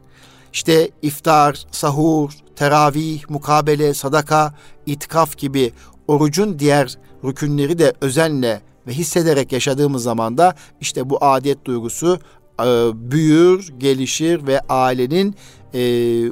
İşte 0.53 0.91
iftar, 1.03 1.67
sahur, 1.71 2.33
teravih, 2.57 3.29
mukabele, 3.29 3.95
sadaka, 3.95 4.55
itikaf 4.87 5.37
gibi 5.37 5.73
orucun 6.09 6.59
diğer 6.59 6.99
rükünleri 7.25 7.79
de 7.79 7.93
özenle 8.01 8.61
ve 8.89 8.93
hissederek 8.93 9.53
yaşadığımız 9.53 10.03
zaman 10.03 10.39
da 10.39 10.55
işte 10.81 11.11
bu 11.11 11.25
adiyet 11.25 11.65
duygusu 11.65 12.19
e, 12.61 12.65
büyür, 12.95 13.73
gelişir 13.79 14.47
ve 14.47 14.61
ailenin 14.69 15.35
e, 15.75 15.81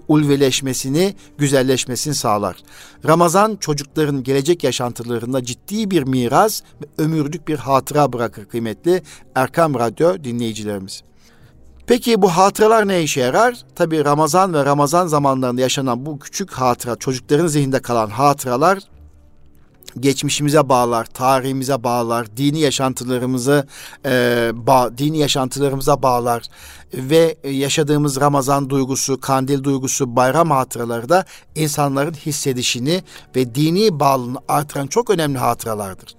ulveleşmesini, 0.08 1.14
güzelleşmesini 1.38 2.14
sağlar. 2.14 2.56
Ramazan 3.06 3.56
çocukların 3.56 4.22
gelecek 4.22 4.64
yaşantılarında 4.64 5.44
ciddi 5.44 5.90
bir 5.90 6.02
miras 6.02 6.62
ve 6.82 7.02
ömürlük 7.02 7.48
bir 7.48 7.56
hatıra 7.56 8.12
bırakır 8.12 8.44
kıymetli 8.44 9.02
Erkam 9.34 9.74
Radyo 9.74 10.24
dinleyicilerimiz. 10.24 11.02
Peki 11.86 12.22
bu 12.22 12.28
hatıralar 12.28 12.88
ne 12.88 13.02
işe 13.02 13.20
yarar? 13.20 13.64
Tabii 13.74 14.04
Ramazan 14.04 14.54
ve 14.54 14.64
Ramazan 14.64 15.06
zamanlarında 15.06 15.60
yaşanan 15.60 16.06
bu 16.06 16.18
küçük 16.18 16.52
hatıra, 16.52 16.96
çocukların 16.96 17.46
zihninde 17.46 17.82
kalan 17.82 18.10
hatıralar 18.10 18.78
geçmişimize 20.00 20.68
bağlar, 20.68 21.04
tarihimize 21.04 21.84
bağlar, 21.84 22.36
dini 22.36 22.60
yaşantılarımızı 22.60 23.66
e, 24.06 24.50
ba, 24.54 24.98
dini 24.98 25.18
yaşantılarımıza 25.18 26.02
bağlar 26.02 26.42
ve 26.94 27.36
yaşadığımız 27.44 28.20
Ramazan 28.20 28.70
duygusu, 28.70 29.20
kandil 29.20 29.64
duygusu, 29.64 30.16
bayram 30.16 30.50
hatıraları 30.50 31.08
da 31.08 31.24
insanların 31.54 32.14
hissedişini 32.14 33.02
ve 33.36 33.54
dini 33.54 34.00
bağlılığını 34.00 34.38
artıran 34.48 34.86
çok 34.86 35.10
önemli 35.10 35.38
hatıralardır. 35.38 36.16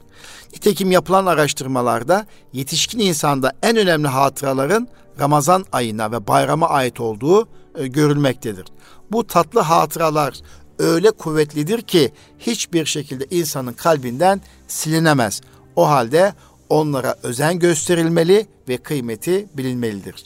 Nitekim 0.53 0.91
yapılan 0.91 1.25
araştırmalarda 1.25 2.25
yetişkin 2.53 2.99
insanda 2.99 3.53
en 3.63 3.77
önemli 3.77 4.07
hatıraların 4.07 4.87
Ramazan 5.19 5.65
ayına 5.71 6.11
ve 6.11 6.27
bayrama 6.27 6.69
ait 6.69 6.99
olduğu 6.99 7.47
e, 7.75 7.87
görülmektedir. 7.87 8.65
Bu 9.11 9.27
tatlı 9.27 9.59
hatıralar 9.59 10.33
öyle 10.79 11.11
kuvvetlidir 11.11 11.81
ki 11.81 12.11
hiçbir 12.39 12.85
şekilde 12.85 13.25
insanın 13.31 13.73
kalbinden 13.73 14.41
silinemez. 14.67 15.41
O 15.75 15.89
halde 15.89 16.33
onlara 16.69 17.15
özen 17.23 17.59
gösterilmeli 17.59 18.47
ve 18.69 18.77
kıymeti 18.77 19.47
bilinmelidir. 19.53 20.25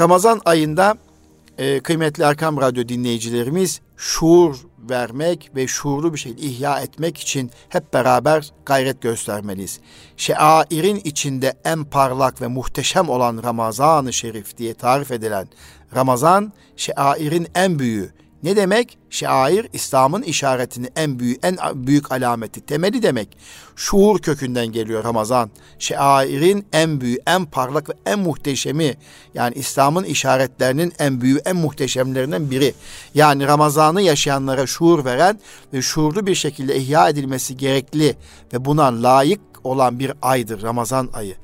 Ramazan 0.00 0.40
ayında 0.44 0.96
e, 1.58 1.80
kıymetli 1.80 2.22
Erkam 2.22 2.60
Radyo 2.60 2.88
dinleyicilerimiz 2.88 3.80
şuur 3.96 4.56
vermek 4.90 5.50
ve 5.56 5.66
şuurlu 5.66 6.12
bir 6.12 6.18
şey 6.18 6.32
ihya 6.38 6.80
etmek 6.80 7.18
için 7.18 7.50
hep 7.68 7.92
beraber 7.92 8.50
gayret 8.66 9.02
göstermeliyiz. 9.02 9.80
Şairin 10.16 10.96
içinde 11.04 11.54
en 11.64 11.84
parlak 11.84 12.40
ve 12.40 12.46
muhteşem 12.46 13.08
olan 13.08 13.42
Ramazan-ı 13.44 14.12
Şerif 14.12 14.58
diye 14.58 14.74
tarif 14.74 15.10
edilen 15.10 15.48
Ramazan, 15.94 16.52
şairin 16.76 17.46
en 17.54 17.78
büyüğü, 17.78 18.12
ne 18.42 18.56
demek? 18.56 18.98
Şair 19.10 19.68
İslam'ın 19.72 20.22
işaretini 20.22 20.88
en 20.96 21.18
büyük 21.18 21.44
en 21.44 21.56
büyük 21.74 22.12
alameti, 22.12 22.60
temeli 22.60 23.02
demek. 23.02 23.28
Şuur 23.76 24.18
kökünden 24.18 24.66
geliyor 24.66 25.04
Ramazan. 25.04 25.50
Şairin 25.78 26.66
en 26.72 27.00
büyük, 27.00 27.20
en 27.26 27.44
parlak 27.44 27.88
ve 27.88 27.92
en 28.06 28.18
muhteşemi. 28.18 28.94
Yani 29.34 29.54
İslam'ın 29.54 30.04
işaretlerinin 30.04 30.92
en 30.98 31.20
büyük, 31.20 31.40
en 31.44 31.56
muhteşemlerinden 31.56 32.50
biri. 32.50 32.74
Yani 33.14 33.46
Ramazan'ı 33.46 34.02
yaşayanlara 34.02 34.66
şuur 34.66 35.04
veren 35.04 35.40
ve 35.72 35.82
şuurlu 35.82 36.26
bir 36.26 36.34
şekilde 36.34 36.76
ihya 36.76 37.08
edilmesi 37.08 37.56
gerekli 37.56 38.16
ve 38.52 38.64
buna 38.64 39.02
layık 39.02 39.40
olan 39.64 39.98
bir 39.98 40.12
aydır 40.22 40.62
Ramazan 40.62 41.08
ayı. 41.14 41.34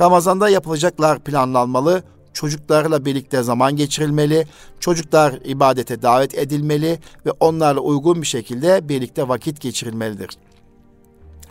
Ramazanda 0.00 0.48
yapılacaklar 0.48 1.18
planlanmalı, 1.18 2.02
çocuklarla 2.32 3.04
birlikte 3.04 3.42
zaman 3.42 3.76
geçirilmeli, 3.76 4.46
çocuklar 4.80 5.34
ibadete 5.44 6.02
davet 6.02 6.38
edilmeli 6.38 6.98
ve 7.26 7.30
onlarla 7.40 7.80
uygun 7.80 8.22
bir 8.22 8.26
şekilde 8.26 8.88
birlikte 8.88 9.28
vakit 9.28 9.60
geçirilmelidir. 9.60 10.30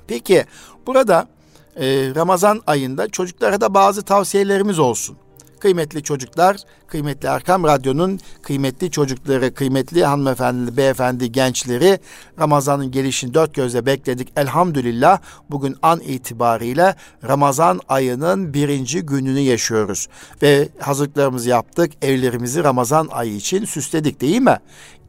Peki 0.07 0.45
burada 0.87 1.27
e, 1.75 2.15
Ramazan 2.15 2.61
ayında 2.67 3.07
çocuklara 3.07 3.61
da 3.61 3.73
bazı 3.73 4.01
tavsiyelerimiz 4.01 4.79
olsun. 4.79 5.17
Kıymetli 5.61 6.03
çocuklar, 6.03 6.57
kıymetli 6.87 7.27
Erkam 7.27 7.63
Radyo'nun 7.63 8.19
kıymetli 8.41 8.91
çocukları, 8.91 9.53
kıymetli 9.53 10.05
hanımefendi, 10.05 10.77
beyefendi, 10.77 11.31
gençleri 11.31 11.99
Ramazan'ın 12.39 12.91
gelişini 12.91 13.33
dört 13.33 13.53
gözle 13.53 13.85
bekledik. 13.85 14.33
Elhamdülillah 14.35 15.19
bugün 15.49 15.75
an 15.81 15.99
itibariyle 15.99 16.95
Ramazan 17.27 17.79
ayının 17.89 18.53
birinci 18.53 19.01
gününü 19.01 19.39
yaşıyoruz. 19.39 20.07
Ve 20.41 20.69
hazırlıklarımızı 20.79 21.49
yaptık. 21.49 21.91
Evlerimizi 22.01 22.63
Ramazan 22.63 23.07
ayı 23.11 23.35
için 23.35 23.65
süsledik 23.65 24.21
değil 24.21 24.41
mi? 24.41 24.57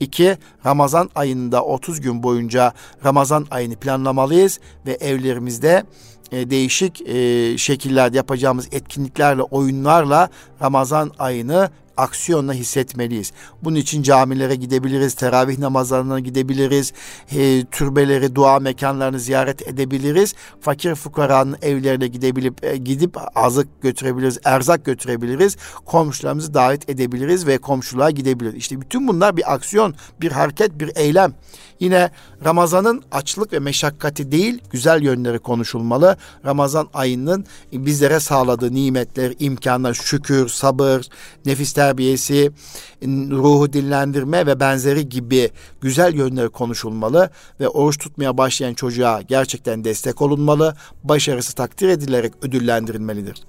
İki, 0.01 0.37
Ramazan 0.67 1.11
ayında 1.15 1.65
30 1.65 2.01
gün 2.01 2.23
boyunca 2.23 2.73
Ramazan 3.05 3.47
ayını 3.51 3.77
planlamalıyız 3.77 4.61
ve 4.87 4.93
evlerimizde 4.93 5.85
e, 6.33 6.51
değişik 6.51 7.09
e, 7.09 7.59
şekillerde 7.59 8.17
yapacağımız 8.17 8.69
etkinliklerle, 8.73 9.43
oyunlarla 9.43 10.29
Ramazan 10.63 11.11
ayını 11.19 11.71
aksiyonla 11.97 12.53
hissetmeliyiz. 12.53 13.33
Bunun 13.63 13.77
için 13.77 14.03
camilere 14.03 14.55
gidebiliriz, 14.55 15.15
teravih 15.15 15.59
namazlarına 15.59 16.21
gidebiliriz, 16.21 16.93
e, 17.33 17.65
türbeleri, 17.65 18.35
dua 18.35 18.59
mekanlarını 18.59 19.21
ziyaret 19.21 19.69
edebiliriz. 19.69 20.35
Fakir 20.61 20.95
fukaranın 20.95 21.57
evlerine 21.63 22.07
gidebilip 22.07 22.65
e, 22.65 22.77
gidip 22.77 23.17
azık 23.35 23.83
götürebiliriz, 23.83 24.39
erzak 24.45 24.85
götürebiliriz. 24.85 25.57
Komşularımızı 25.85 26.55
davet 26.55 26.91
edebiliriz 26.91 27.47
ve 27.47 27.59
komşuluğa 27.59 28.11
gidebiliriz. 28.11 28.57
İşte 28.57 28.81
bütün 28.81 29.09
bunlar 29.09 29.37
bir 29.37 29.55
aksiyon, 29.55 29.95
bir 30.21 30.33
hareket, 30.33 30.81
bir 30.81 30.97
eylem. 30.97 31.35
Yine 31.81 32.11
Ramazan'ın 32.45 33.03
açlık 33.13 33.53
ve 33.53 33.59
meşakkati 33.59 34.33
değil, 34.33 34.61
güzel 34.71 35.03
yönleri 35.03 35.39
konuşulmalı. 35.39 36.17
Ramazan 36.45 36.89
ayının 36.95 37.47
bizlere 37.73 38.21
sağladığı 38.21 38.75
nimetler, 38.75 39.35
imkanlar, 39.39 39.95
şükür, 39.95 40.49
sabır, 40.53 41.07
nefis 41.47 41.73
terbiyesi, 41.73 42.53
ruhu 43.31 43.73
dinlendirme 43.73 44.47
ve 44.47 44.61
benzeri 44.61 45.09
gibi 45.09 45.51
güzel 45.81 46.15
yönleri 46.15 46.49
konuşulmalı 46.49 47.31
ve 47.61 47.69
oruç 47.69 47.99
tutmaya 47.99 48.39
başlayan 48.39 48.75
çocuğa 48.75 49.23
gerçekten 49.23 49.85
destek 49.85 50.23
olunmalı, 50.23 50.77
başarısı 51.05 51.55
takdir 51.55 51.89
edilerek 51.89 52.33
ödüllendirilmelidir. 52.43 53.43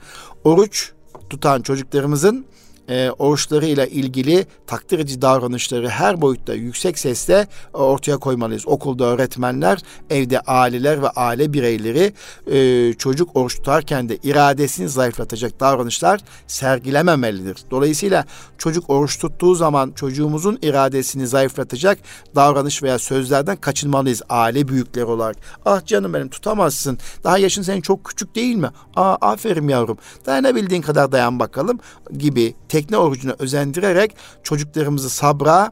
Oruç 0.44 0.92
tutan 1.30 1.62
çocuklarımızın 1.62 2.46
e, 2.89 3.10
oruçlarıyla 3.10 3.86
ilgili 3.86 4.46
takdir 4.67 5.00
edici 5.00 5.22
davranışları 5.22 5.89
her 5.89 6.22
boyutta 6.22 6.54
yüksek 6.54 7.00
sesle 7.00 7.48
ortaya 7.74 8.17
koymalıyız. 8.17 8.67
Okulda 8.67 9.06
öğretmenler, 9.06 9.80
evde 10.10 10.39
aileler 10.39 11.02
ve 11.02 11.10
aile 11.10 11.54
bireyleri 11.54 12.13
e, 12.52 12.93
çocuk 12.93 13.36
oruç 13.36 13.56
tutarken 13.56 14.10
de 14.10 14.17
iradesini 14.24 14.89
zayıflatacak 14.89 15.60
davranışlar 15.60 16.22
sergilememelidir. 16.48 17.58
Dolayısıyla 17.72 18.26
çocuk 18.58 18.89
oruç 18.89 19.19
tuttuğu 19.19 19.56
zaman 19.56 19.91
çocuğumuzun 19.91 20.60
iradesini 20.62 21.28
zayıflatacak 21.28 22.00
davranış 22.36 22.84
veya 22.84 23.00
sözlerden 23.00 23.56
kaçınmalıyız 23.56 24.22
aile 24.30 24.67
büyükleri 24.67 25.06
olarak. 25.06 25.36
Ah 25.65 25.86
canım 25.86 26.13
benim 26.13 26.30
tutamazsın. 26.30 26.98
Daha 27.24 27.38
yaşın 27.38 27.62
senin 27.62 27.82
çok 27.82 28.04
küçük 28.04 28.36
değil 28.36 28.56
mi? 28.56 28.69
Aa 28.96 29.15
aferin 29.22 29.67
yavrum. 29.67 29.98
Dayanabildiğin 30.26 30.82
kadar 30.82 31.12
dayan 31.12 31.39
bakalım 31.39 31.80
gibi 32.17 32.56
tekne 32.73 32.97
orucuna 32.97 33.36
özendirerek 33.39 34.15
çocuklarımızı 34.43 35.09
sabra, 35.09 35.71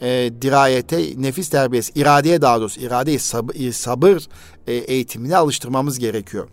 e, 0.00 0.30
dirayete, 0.42 1.22
nefis 1.22 1.48
terbiyesi, 1.48 1.92
iradeye 2.00 2.42
daha 2.42 2.60
doğrusu 2.60 2.80
iradeyi 2.80 3.18
sabır, 3.18 3.72
sabır 3.72 4.22
e, 4.66 4.72
eğitimine 4.72 5.36
alıştırmamız 5.36 5.98
gerekiyor. 5.98 6.48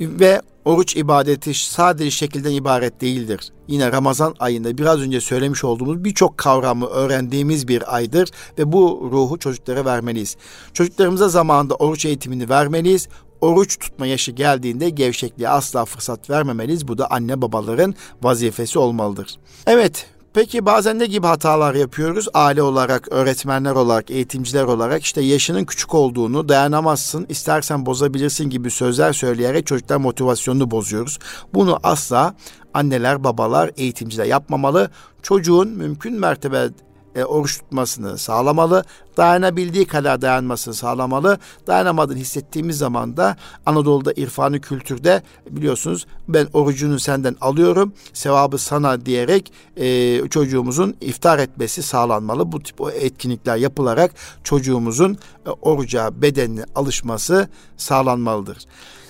Ve 0.00 0.42
oruç 0.64 0.96
ibadeti 0.96 1.54
sadece 1.54 2.10
şekilden 2.10 2.52
ibaret 2.52 3.00
değildir. 3.00 3.52
Yine 3.68 3.92
Ramazan 3.92 4.34
ayında 4.38 4.78
biraz 4.78 5.00
önce 5.00 5.20
söylemiş 5.20 5.64
olduğumuz 5.64 6.04
birçok 6.04 6.38
kavramı 6.38 6.86
öğrendiğimiz 6.86 7.68
bir 7.68 7.96
aydır 7.96 8.30
ve 8.58 8.72
bu 8.72 9.08
ruhu 9.12 9.38
çocuklara 9.38 9.84
vermeliyiz. 9.84 10.36
Çocuklarımıza 10.72 11.28
zamanında 11.28 11.74
oruç 11.74 12.04
eğitimini 12.04 12.48
vermeliyiz 12.48 13.08
oruç 13.40 13.78
tutma 13.78 14.06
yaşı 14.06 14.32
geldiğinde 14.32 14.90
gevşekliğe 14.90 15.48
asla 15.48 15.84
fırsat 15.84 16.30
vermemeliyiz. 16.30 16.88
Bu 16.88 16.98
da 16.98 17.10
anne 17.10 17.42
babaların 17.42 17.94
vazifesi 18.22 18.78
olmalıdır. 18.78 19.36
Evet, 19.66 20.06
Peki 20.34 20.66
bazen 20.66 20.98
ne 20.98 21.06
gibi 21.06 21.26
hatalar 21.26 21.74
yapıyoruz? 21.74 22.28
Aile 22.34 22.62
olarak, 22.62 23.12
öğretmenler 23.12 23.70
olarak, 23.70 24.10
eğitimciler 24.10 24.64
olarak 24.64 25.02
işte 25.02 25.20
yaşının 25.20 25.64
küçük 25.64 25.94
olduğunu 25.94 26.48
dayanamazsın, 26.48 27.26
istersen 27.28 27.86
bozabilirsin 27.86 28.50
gibi 28.50 28.70
sözler 28.70 29.12
söyleyerek 29.12 29.66
çocuklar 29.66 29.96
motivasyonunu 29.96 30.70
bozuyoruz. 30.70 31.18
Bunu 31.54 31.78
asla 31.82 32.34
anneler, 32.74 33.24
babalar, 33.24 33.70
eğitimciler 33.76 34.24
yapmamalı. 34.24 34.90
Çocuğun 35.22 35.68
mümkün 35.68 36.20
mertebe 36.20 36.68
e, 37.14 37.24
oruç 37.24 37.58
tutmasını 37.58 38.18
sağlamalı. 38.18 38.84
Dayanabildiği 39.16 39.86
kadar 39.86 40.22
dayanmasını 40.22 40.74
sağlamalı. 40.74 41.38
Dayanamadığını 41.66 42.18
hissettiğimiz 42.18 42.78
zaman 42.78 43.16
da 43.16 43.36
Anadolu'da 43.66 44.12
irfanı 44.12 44.60
kültürde 44.60 45.22
biliyorsunuz 45.50 46.06
ben 46.28 46.48
orucunu 46.52 46.98
senden 46.98 47.36
alıyorum 47.40 47.92
sevabı 48.12 48.58
sana 48.58 49.06
diyerek 49.06 49.52
e, 49.76 50.28
çocuğumuzun 50.28 50.96
iftar 51.00 51.38
etmesi 51.38 51.82
sağlanmalı. 51.82 52.52
Bu 52.52 52.62
tip 52.62 52.80
o 52.80 52.90
etkinlikler 52.90 53.56
yapılarak 53.56 54.12
çocuğumuzun 54.44 55.18
e, 55.46 55.50
oruca 55.50 56.22
bedenine 56.22 56.64
alışması 56.74 57.48
sağlanmalıdır. 57.76 58.58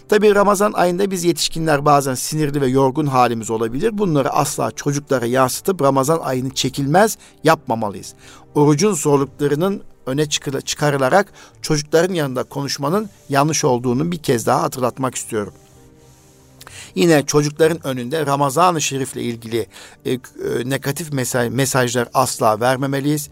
Tabi 0.08 0.34
Ramazan 0.34 0.72
ayında 0.72 1.10
biz 1.10 1.24
yetişkinler 1.24 1.84
bazen 1.84 2.14
sinirli 2.14 2.60
ve 2.60 2.66
yorgun 2.66 3.06
halimiz 3.06 3.50
olabilir. 3.50 3.98
Bunları 3.98 4.30
asla 4.30 4.70
çocuklara 4.70 5.26
yansıtıp 5.26 5.82
Ramazan 5.82 6.18
ayını 6.22 6.50
çekilmez 6.50 7.18
yapmamalıyız. 7.44 8.14
Orucun 8.54 8.92
zorluklarının 8.92 9.82
öne 10.06 10.26
çıkarılarak 10.64 11.32
çocukların 11.62 12.14
yanında 12.14 12.42
konuşmanın 12.42 13.10
yanlış 13.28 13.64
olduğunu 13.64 14.12
bir 14.12 14.18
kez 14.18 14.46
daha 14.46 14.62
hatırlatmak 14.62 15.14
istiyorum. 15.14 15.52
Yine 16.94 17.26
çocukların 17.26 17.86
önünde 17.86 18.26
Ramazan-ı 18.26 18.80
Şerif'le 18.80 19.16
ilgili 19.16 19.66
e, 20.04 20.12
e, 20.12 20.18
negatif 20.64 21.12
mesaj, 21.12 21.52
mesajlar 21.52 22.08
asla 22.14 22.60
vermemeliyiz 22.60 23.30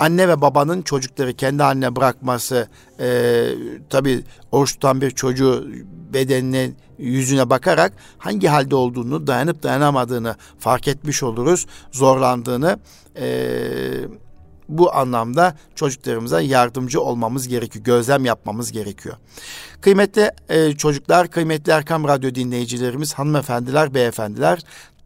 anne 0.00 0.28
ve 0.28 0.40
babanın 0.40 0.82
çocukları 0.82 1.34
kendi 1.34 1.62
haline 1.62 1.96
bırakması 1.96 2.68
e, 3.00 3.46
tabi 3.90 4.24
oruç 4.52 4.72
tutan 4.72 5.00
bir 5.00 5.10
çocuğu 5.10 5.68
bedenine 6.12 6.70
yüzüne 6.98 7.50
bakarak 7.50 7.92
hangi 8.18 8.48
halde 8.48 8.74
olduğunu 8.76 9.26
dayanıp 9.26 9.62
dayanamadığını 9.62 10.36
fark 10.58 10.88
etmiş 10.88 11.22
oluruz 11.22 11.66
zorlandığını 11.92 12.78
e, 13.16 13.50
bu 14.68 14.94
anlamda 14.94 15.54
çocuklarımıza 15.74 16.40
yardımcı 16.40 17.00
olmamız 17.00 17.48
gerekiyor 17.48 17.84
gözlem 17.84 18.24
yapmamız 18.24 18.72
gerekiyor. 18.72 19.16
Kıymetli 19.80 20.30
e, 20.48 20.72
çocuklar 20.72 21.28
kıymetli 21.28 21.72
Erkam 21.72 22.08
Radyo 22.08 22.34
dinleyicilerimiz 22.34 23.14
hanımefendiler 23.14 23.94
beyefendiler 23.94 24.62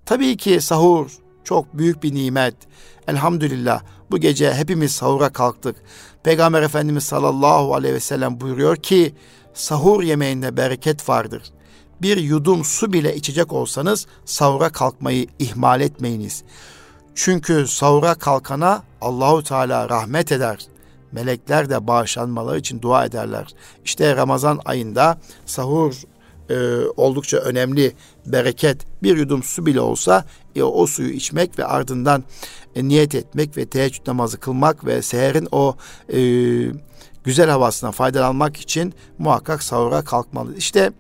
tabii 0.07 0.37
ki 0.37 0.61
sahur 0.61 1.11
çok 1.45 1.79
büyük 1.79 2.03
bir 2.03 2.15
nimet 2.15 2.55
elhamdülillah 3.09 3.83
bu 4.11 4.19
gece 4.19 4.55
hepimiz 4.55 4.93
sahura 4.93 5.29
kalktık. 5.29 5.77
Peygamber 6.23 6.63
Efendimiz 6.63 7.05
sallallahu 7.05 7.75
aleyhi 7.75 7.95
ve 7.95 8.01
sellem 8.01 8.41
buyuruyor 8.41 8.77
ki 8.77 9.15
sahur 9.55 10.03
yemeğinde 10.03 10.57
bereket 10.57 11.09
vardır. 11.09 11.43
Bir 12.03 12.17
yudum 12.17 12.65
su 12.65 12.93
bile 12.93 13.17
içecek 13.17 13.53
olsanız 13.53 14.07
sahura 14.25 14.69
kalkmayı 14.69 15.27
ihmal 15.39 15.81
etmeyiniz. 15.81 16.45
Çünkü 17.15 17.67
sahura 17.67 18.15
kalkana 18.15 18.83
Allahu 19.01 19.43
Teala 19.43 19.89
rahmet 19.89 20.33
eder. 20.33 20.59
Melekler 21.13 21.71
de 21.71 21.87
bağışlanmaları 21.87 22.59
için 22.59 22.83
dua 22.83 23.05
ederler. 23.05 23.47
İşte 23.85 24.17
Ramazan 24.17 24.61
ayında 24.65 25.19
sahur 25.47 25.95
e, 26.51 26.55
oldukça 26.97 27.37
önemli 27.37 27.93
bereket. 28.27 29.03
Bir 29.03 29.17
yudum 29.17 29.43
su 29.43 29.67
bile 29.67 29.81
olsa 29.81 30.25
e, 30.57 30.63
o 30.63 30.87
suyu 30.87 31.11
içmek 31.11 31.59
ve 31.59 31.65
ardından 31.65 32.25
e, 32.77 32.89
niyet 32.89 33.15
etmek 33.15 33.57
ve 33.57 33.67
teheccüd 33.67 34.07
namazı 34.07 34.41
kılmak 34.41 34.87
ve 34.87 35.03
seherin 35.03 35.49
o 35.53 35.77
e, 36.13 36.19
güzel 37.25 37.51
havasına 37.51 37.93
faydalanmak 37.93 38.57
için 38.57 38.95
muhakkak 39.19 39.63
sahura 39.63 40.03
kalkmalı. 40.03 40.57
İşte 40.57 40.93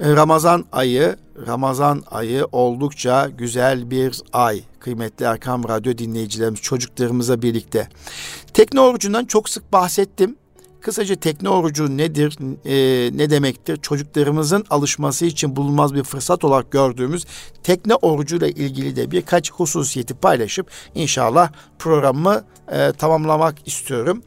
e, 0.00 0.12
Ramazan 0.16 0.64
ayı, 0.72 1.16
Ramazan 1.46 2.02
ayı 2.10 2.46
oldukça 2.52 3.28
güzel 3.28 3.90
bir 3.90 4.20
ay. 4.32 4.62
Kıymetli 4.80 5.24
Erkam 5.24 5.68
Radyo 5.68 5.98
dinleyicilerimiz, 5.98 6.60
çocuklarımıza 6.60 7.42
birlikte. 7.42 7.88
Tekne 8.54 8.80
orucundan 8.80 9.24
çok 9.24 9.48
sık 9.48 9.72
bahsettim. 9.72 10.36
Kısaca 10.80 11.14
tekne 11.14 11.48
orucu 11.48 11.96
nedir, 11.96 12.38
e, 12.64 13.10
ne 13.18 13.30
demektir? 13.30 13.76
Çocuklarımızın 13.76 14.64
alışması 14.70 15.26
için 15.26 15.56
bulunmaz 15.56 15.94
bir 15.94 16.02
fırsat 16.02 16.44
olarak 16.44 16.70
gördüğümüz 16.70 17.24
tekne 17.62 17.94
orucuyla 17.94 18.48
ilgili 18.48 18.96
de 18.96 19.10
birkaç 19.10 19.52
hususiyeti 19.52 20.14
paylaşıp 20.14 20.70
inşallah 20.94 21.52
programımı 21.78 22.44
e, 22.72 22.92
tamamlamak 22.92 23.68
istiyorum. 23.68 24.22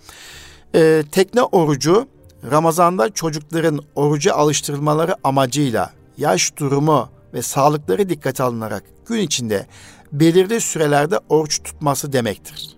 E, 0.75 1.03
tekne 1.11 1.41
orucu 1.41 2.07
Ramazan'da 2.51 3.09
çocukların 3.09 3.79
oruca 3.95 4.33
alıştırılmaları 4.33 5.15
amacıyla 5.23 5.93
yaş 6.17 6.57
durumu 6.57 7.09
ve 7.33 7.41
sağlıkları 7.41 8.09
dikkate 8.09 8.43
alınarak 8.43 8.83
gün 9.05 9.19
içinde 9.19 9.67
belirli 10.11 10.61
sürelerde 10.61 11.19
oruç 11.29 11.63
tutması 11.63 12.13
demektir. 12.13 12.77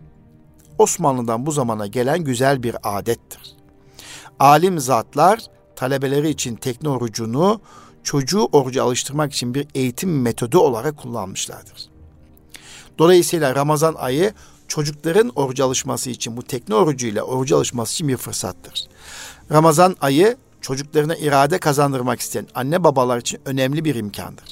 Osmanlı'dan 0.77 1.45
bu 1.45 1.51
zamana 1.51 1.88
gelen 1.88 2.23
güzel 2.23 2.63
bir 2.63 2.75
adettir 2.83 3.55
alim 4.39 4.80
zatlar 4.80 5.39
talebeleri 5.76 6.30
için 6.30 6.56
tekne 6.56 6.89
orucunu 6.89 7.62
çocuğu 8.04 8.50
oruca 8.52 8.84
alıştırmak 8.84 9.34
için 9.34 9.54
bir 9.54 9.67
eğitim 9.76 10.21
metodu 10.21 10.60
olarak 10.60 10.98
kullanmışlardır. 10.98 11.89
Dolayısıyla 12.98 13.56
Ramazan 13.56 13.95
ayı 13.98 14.34
çocukların 14.67 15.32
oruca 15.36 15.65
alışması 15.65 16.10
için 16.10 16.38
bu 16.38 16.43
tekne 16.43 16.76
orucuyla 16.76 17.24
oruca 17.24 17.58
alışması 17.58 17.93
için 17.93 18.08
bir 18.08 18.17
fırsattır. 18.17 18.88
Ramazan 19.52 19.95
ayı 20.02 20.38
çocuklarına 20.62 21.15
irade 21.15 21.58
kazandırmak 21.58 22.19
isteyen 22.19 22.48
anne 22.56 22.84
babalar 22.84 23.17
için 23.17 23.39
önemli 23.45 23.86
bir 23.86 23.95
imkandır. 23.95 24.45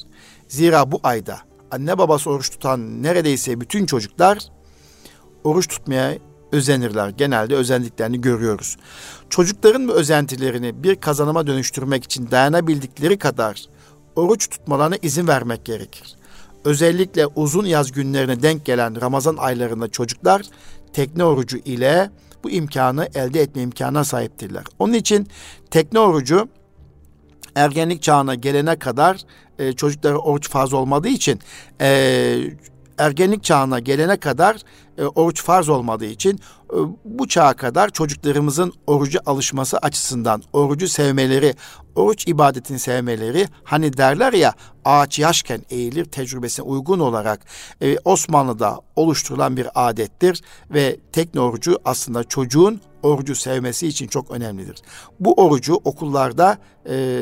Zira 0.47 0.91
bu 0.91 0.99
ayda 1.03 1.39
anne 1.71 1.97
babası 1.97 2.29
oruç 2.29 2.49
tutan 2.49 3.03
neredeyse 3.03 3.61
bütün 3.61 3.85
çocuklar 3.85 4.39
oruç 5.43 5.67
tutmaya 5.67 6.17
özenirler. 6.51 7.09
Genelde 7.09 7.55
özendiklerini 7.55 8.21
görüyoruz. 8.21 8.77
Çocukların 9.33 9.87
bu 9.87 9.93
özentilerini 9.93 10.83
bir 10.83 10.95
kazanıma 10.95 11.47
dönüştürmek 11.47 12.03
için 12.03 12.31
dayanabildikleri 12.31 13.17
kadar 13.17 13.65
oruç 14.15 14.49
tutmalarına 14.49 14.95
izin 15.01 15.27
vermek 15.27 15.65
gerekir. 15.65 16.15
Özellikle 16.65 17.27
uzun 17.27 17.65
yaz 17.65 17.91
günlerine 17.91 18.41
denk 18.41 18.65
gelen 18.65 19.01
Ramazan 19.01 19.35
aylarında 19.37 19.87
çocuklar 19.87 20.41
tekne 20.93 21.23
orucu 21.23 21.57
ile 21.57 22.09
bu 22.43 22.49
imkanı 22.49 23.09
elde 23.15 23.41
etme 23.41 23.61
imkanına 23.61 24.03
sahiptirler. 24.03 24.63
Onun 24.79 24.93
için 24.93 25.27
tekne 25.71 25.99
orucu 25.99 26.49
ergenlik 27.55 28.01
çağına 28.01 28.35
gelene 28.35 28.79
kadar 28.79 29.21
e, 29.59 29.73
çocuklara 29.73 30.17
oruç 30.17 30.49
farz 30.49 30.73
olmadığı 30.73 31.07
için 31.07 31.39
e, 31.81 32.39
ergenlik 32.97 33.43
çağına 33.43 33.79
gelene 33.79 34.17
kadar 34.17 34.61
e, 34.97 35.03
oruç 35.05 35.43
farz 35.43 35.69
olmadığı 35.69 36.05
için 36.05 36.39
e, 36.69 36.75
bu 37.05 37.27
çağa 37.27 37.53
kadar 37.53 37.89
çocuklarımızın 37.89 38.73
orucu 38.87 39.19
alışması 39.25 39.77
açısından 39.77 40.43
orucu 40.53 40.87
sevmeleri, 40.87 41.53
oruç 41.95 42.27
ibadetini 42.27 42.79
sevmeleri 42.79 43.47
hani 43.63 43.97
derler 43.97 44.33
ya 44.33 44.53
ağaç 44.85 45.19
yaşken 45.19 45.61
eğilir 45.69 46.05
tecrübesine 46.05 46.65
uygun 46.65 46.99
olarak 46.99 47.45
e, 47.81 47.97
Osmanlı'da 48.05 48.79
oluşturulan 48.95 49.57
bir 49.57 49.67
adettir 49.75 50.41
ve 50.69 50.97
tekne 51.11 51.41
orucu 51.41 51.79
aslında 51.85 52.23
çocuğun 52.23 52.81
orucu 53.03 53.35
sevmesi 53.35 53.87
için 53.87 54.07
çok 54.07 54.31
önemlidir. 54.31 54.81
Bu 55.19 55.33
orucu 55.33 55.75
okullarda 55.75 56.57
e, 56.89 57.21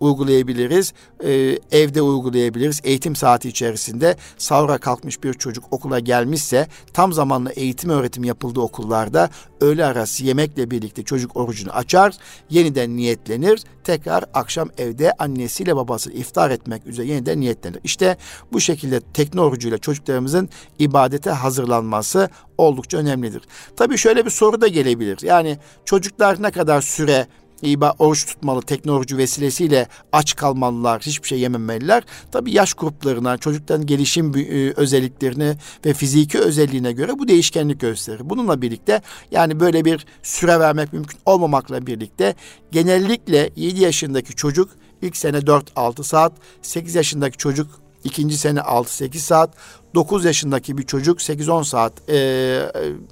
uygulayabiliriz. 0.00 0.92
Ee, 1.24 1.58
evde 1.72 2.02
uygulayabiliriz. 2.02 2.80
Eğitim 2.84 3.16
saati 3.16 3.48
içerisinde 3.48 4.16
sahura 4.38 4.78
kalkmış 4.78 5.22
bir 5.22 5.34
çocuk 5.34 5.64
okula 5.70 5.98
gelmişse 5.98 6.68
tam 6.92 7.12
zamanlı 7.12 7.52
eğitim 7.52 7.90
öğretim 7.90 8.24
yapıldığı 8.24 8.60
okullarda 8.60 9.30
öğle 9.60 9.84
arası 9.84 10.24
yemekle 10.24 10.70
birlikte 10.70 11.02
çocuk 11.02 11.36
orucunu 11.36 11.72
açar, 11.72 12.14
yeniden 12.50 12.96
niyetlenir. 12.96 13.62
Tekrar 13.84 14.24
akşam 14.34 14.68
evde 14.78 15.12
annesiyle 15.12 15.76
babası 15.76 16.12
iftar 16.12 16.50
etmek 16.50 16.86
üzere 16.86 17.06
yeniden 17.06 17.40
niyetlenir. 17.40 17.80
İşte 17.84 18.16
bu 18.52 18.60
şekilde 18.60 19.00
tekne 19.00 19.40
çocuklarımızın 19.78 20.48
ibadete 20.78 21.30
hazırlanması 21.30 22.30
oldukça 22.58 22.98
önemlidir. 22.98 23.42
Tabii 23.76 23.98
şöyle 23.98 24.24
bir 24.24 24.30
soru 24.30 24.60
da 24.60 24.66
gelebilir. 24.66 25.18
Yani 25.22 25.58
çocuklar 25.84 26.42
ne 26.42 26.50
kadar 26.50 26.80
süre 26.80 27.26
İba 27.62 27.94
oruç 27.98 28.26
tutmalı, 28.26 28.62
teknoloji 28.62 29.18
vesilesiyle 29.18 29.88
aç 30.12 30.36
kalmalılar, 30.36 31.02
hiçbir 31.02 31.28
şey 31.28 31.40
yememeliler. 31.40 32.02
Tabii 32.32 32.52
yaş 32.54 32.74
gruplarına, 32.74 33.38
çocukların 33.38 33.86
gelişim 33.86 34.32
e, 34.36 34.72
özelliklerine 34.76 35.56
ve 35.86 35.94
fiziki 35.94 36.38
özelliğine 36.38 36.92
göre 36.92 37.18
bu 37.18 37.28
değişkenlik 37.28 37.80
gösterir. 37.80 38.20
Bununla 38.24 38.62
birlikte 38.62 39.02
yani 39.30 39.60
böyle 39.60 39.84
bir 39.84 40.06
süre 40.22 40.60
vermek 40.60 40.92
mümkün 40.92 41.18
olmamakla 41.26 41.86
birlikte 41.86 42.34
genellikle 42.72 43.50
7 43.56 43.80
yaşındaki 43.80 44.34
çocuk 44.34 44.70
ilk 45.02 45.16
sene 45.16 45.38
4-6 45.38 46.02
saat, 46.02 46.32
8 46.62 46.94
yaşındaki 46.94 47.36
çocuk 47.36 47.80
ikinci 48.04 48.38
sene 48.38 48.58
6-8 48.58 49.18
saat, 49.18 49.50
9 49.96 50.24
yaşındaki 50.24 50.78
bir 50.78 50.82
çocuk 50.82 51.20
8-10 51.20 51.64
saat 51.64 51.92
e, 52.08 52.60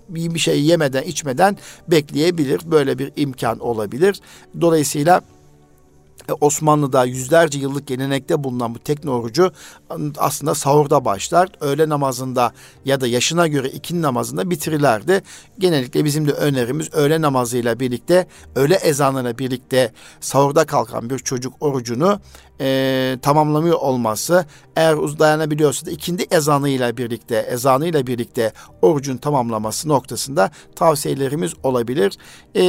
bir 0.08 0.38
şey 0.38 0.62
yemeden 0.62 1.02
içmeden 1.02 1.56
bekleyebilir. 1.88 2.60
Böyle 2.64 2.98
bir 2.98 3.12
imkan 3.16 3.58
olabilir. 3.58 4.20
Dolayısıyla 4.60 5.20
Osmanlı'da 6.32 7.04
yüzlerce 7.04 7.58
yıllık 7.58 7.86
gelenekte 7.86 8.44
bulunan 8.44 8.74
bu 8.74 8.78
teknoloji 8.78 9.42
aslında 10.18 10.54
sahurda 10.54 11.04
başlar. 11.04 11.48
Öğle 11.60 11.88
namazında 11.88 12.52
ya 12.84 13.00
da 13.00 13.06
yaşına 13.06 13.46
göre 13.46 13.68
ikindi 13.68 14.02
namazında 14.02 14.50
bitirirlerdi. 14.50 15.22
Genellikle 15.58 16.04
bizim 16.04 16.28
de 16.28 16.32
önerimiz 16.32 16.94
öğle 16.94 17.20
namazıyla 17.20 17.80
birlikte, 17.80 18.26
öğle 18.54 18.74
ezanıyla 18.74 19.38
birlikte 19.38 19.92
sahurda 20.20 20.64
kalkan 20.64 21.10
bir 21.10 21.18
çocuk 21.18 21.54
orucunu 21.60 22.20
e, 22.60 23.18
tamamlamıyor 23.22 23.78
olması 23.78 24.44
eğer 24.76 24.96
dayanabiliyorsa 24.96 25.86
da 25.86 25.90
ikindi 25.90 26.26
ezanıyla 26.30 26.96
birlikte 26.96 27.36
ezanıyla 27.36 28.06
birlikte 28.06 28.52
orucun 28.82 29.16
tamamlaması 29.16 29.88
noktasında 29.88 30.50
tavsiyelerimiz 30.76 31.52
olabilir. 31.62 32.18
E, 32.56 32.62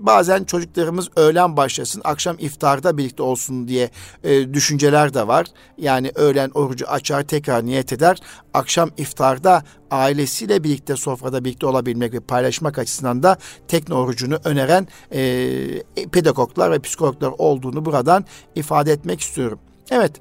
bazen 0.00 0.44
çocuklarımız 0.44 1.08
öğlen 1.16 1.56
başlasın 1.56 2.02
akşam 2.04 2.36
iftarda 2.38 2.95
birlikte 2.98 3.22
olsun 3.22 3.68
diye 3.68 3.90
e, 4.24 4.54
düşünceler 4.54 5.14
de 5.14 5.28
var. 5.28 5.46
Yani 5.78 6.12
öğlen 6.14 6.50
orucu 6.54 6.86
açar 6.86 7.22
tekrar 7.22 7.66
niyet 7.66 7.92
eder 7.92 8.18
akşam 8.54 8.90
iftarda 8.96 9.62
ailesiyle 9.90 10.64
birlikte 10.64 10.96
sofrada 10.96 11.44
birlikte 11.44 11.66
olabilmek 11.66 12.12
ve 12.12 12.20
paylaşmak 12.20 12.78
açısından 12.78 13.22
da 13.22 13.38
tekne 13.68 13.94
orucunu 13.94 14.38
öneren 14.44 14.88
e, 15.12 15.82
pedagoglar 16.12 16.70
ve 16.70 16.78
psikologlar 16.78 17.32
olduğunu 17.38 17.84
buradan 17.84 18.24
ifade 18.54 18.92
etmek 18.92 19.20
istiyorum. 19.20 19.58
Evet, 19.90 20.12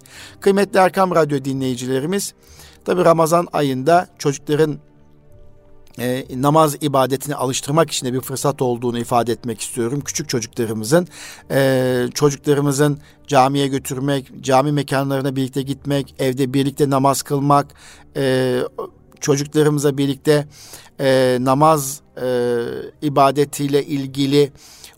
kıymetli 0.41 0.79
Erkam 0.79 1.15
Radyo 1.15 1.45
dinleyicilerimiz, 1.45 2.33
tabi 2.85 3.05
Ramazan 3.05 3.47
ayında 3.53 4.07
çocukların 4.19 4.79
e, 5.99 6.25
namaz 6.35 6.75
ibadetini 6.81 7.35
alıştırmak 7.35 7.91
için 7.91 8.07
de 8.07 8.13
bir 8.13 8.21
fırsat 8.21 8.61
olduğunu 8.61 8.99
ifade 8.99 9.31
etmek 9.31 9.61
istiyorum. 9.61 10.01
Küçük 10.05 10.29
çocuklarımızın, 10.29 11.07
e, 11.51 12.07
çocuklarımızın 12.13 12.99
camiye 13.27 13.67
götürmek, 13.67 14.31
cami 14.41 14.71
mekanlarına 14.71 15.35
birlikte 15.35 15.61
gitmek, 15.61 16.15
evde 16.19 16.53
birlikte 16.53 16.89
namaz 16.89 17.21
kılmak, 17.21 17.73
e, 18.17 18.59
çocuklarımıza 19.19 19.97
birlikte 19.97 20.47
e, 20.99 21.37
namaz 21.41 22.01
e, 22.21 22.61
ibadetiyle 23.01 23.85
ilgili 23.85 24.51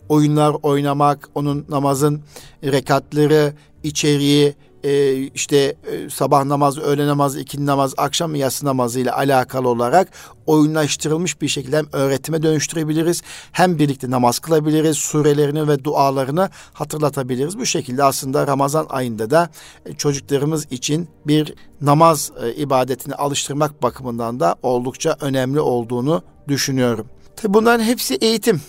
oyunlar 0.08 0.56
oynamak, 0.62 1.28
onun 1.34 1.66
namazın 1.68 2.22
rekatları, 2.64 3.52
içeriği, 3.82 4.54
e, 4.84 5.14
işte 5.16 5.56
e, 5.56 6.10
sabah 6.10 6.44
namazı, 6.44 6.80
öğle 6.80 7.06
namazı, 7.06 7.40
ikindi 7.40 7.66
namaz, 7.66 7.94
akşam 7.96 8.34
yatsı 8.34 8.66
namazı 8.66 9.00
ile 9.00 9.12
alakalı 9.12 9.68
olarak 9.68 10.08
oyunlaştırılmış 10.46 11.40
bir 11.40 11.48
şekilde 11.48 11.76
hem 11.76 11.86
öğretime 11.92 12.42
dönüştürebiliriz 12.42 13.22
hem 13.52 13.78
birlikte 13.78 14.10
namaz 14.10 14.38
kılabiliriz, 14.38 14.96
surelerini 14.96 15.68
ve 15.68 15.84
dualarını 15.84 16.50
hatırlatabiliriz. 16.72 17.58
Bu 17.58 17.66
şekilde 17.66 18.04
aslında 18.04 18.46
Ramazan 18.46 18.86
ayında 18.88 19.30
da 19.30 19.50
e, 19.86 19.92
çocuklarımız 19.92 20.72
için 20.72 21.08
bir 21.26 21.54
namaz 21.80 22.32
e, 22.42 22.54
ibadetini 22.54 23.14
alıştırmak 23.14 23.82
bakımından 23.82 24.40
da 24.40 24.56
oldukça 24.62 25.16
önemli 25.20 25.60
olduğunu 25.60 26.22
düşünüyorum. 26.48 27.06
Tabi 27.36 27.54
bunların 27.54 27.84
hepsi 27.84 28.14
eğitim. 28.14 28.60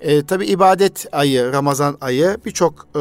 E, 0.00 0.22
tabi 0.22 0.46
ibadet 0.46 1.06
ayı, 1.12 1.52
Ramazan 1.52 1.98
ayı 2.00 2.36
birçok 2.46 2.86
e, 2.96 3.00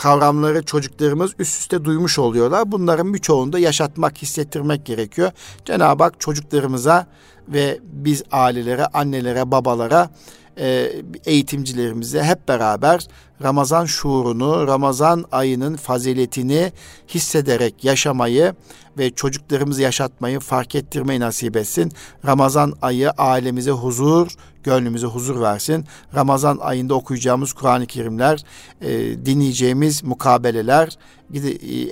kavramları 0.00 0.62
çocuklarımız 0.62 1.32
üst 1.38 1.60
üste 1.60 1.84
duymuş 1.84 2.18
oluyorlar. 2.18 2.72
Bunların 2.72 3.14
birçoğunu 3.14 3.52
da 3.52 3.58
yaşatmak, 3.58 4.22
hissettirmek 4.22 4.86
gerekiyor. 4.86 5.32
Cenab-ı 5.64 6.02
Hak 6.02 6.20
çocuklarımıza 6.20 7.06
ve 7.48 7.78
biz 7.82 8.22
ailelere, 8.32 8.86
annelere, 8.86 9.50
babalara, 9.50 10.10
e, 10.58 10.92
eğitimcilerimize 11.24 12.22
hep 12.22 12.48
beraber 12.48 13.06
Ramazan 13.42 13.84
şuurunu, 13.84 14.66
Ramazan 14.66 15.24
ayının 15.32 15.76
faziletini 15.76 16.72
hissederek 17.08 17.84
yaşamayı 17.84 18.54
ve 18.98 19.10
çocuklarımızı 19.10 19.82
yaşatmayı, 19.82 20.40
fark 20.40 20.74
ettirmeyi 20.74 21.20
nasip 21.20 21.56
etsin. 21.56 21.92
Ramazan 22.26 22.72
ayı 22.82 23.10
ailemize 23.10 23.70
huzur, 23.70 24.28
gönlümüze 24.64 25.06
huzur 25.06 25.40
versin. 25.40 25.84
Ramazan 26.14 26.58
ayında 26.60 26.94
okuyacağımız 26.94 27.52
Kur'an-ı 27.52 27.86
Kerimler, 27.86 28.44
e, 28.80 28.90
dinleyeceğimiz 29.26 30.04
mukabeleler, 30.04 30.98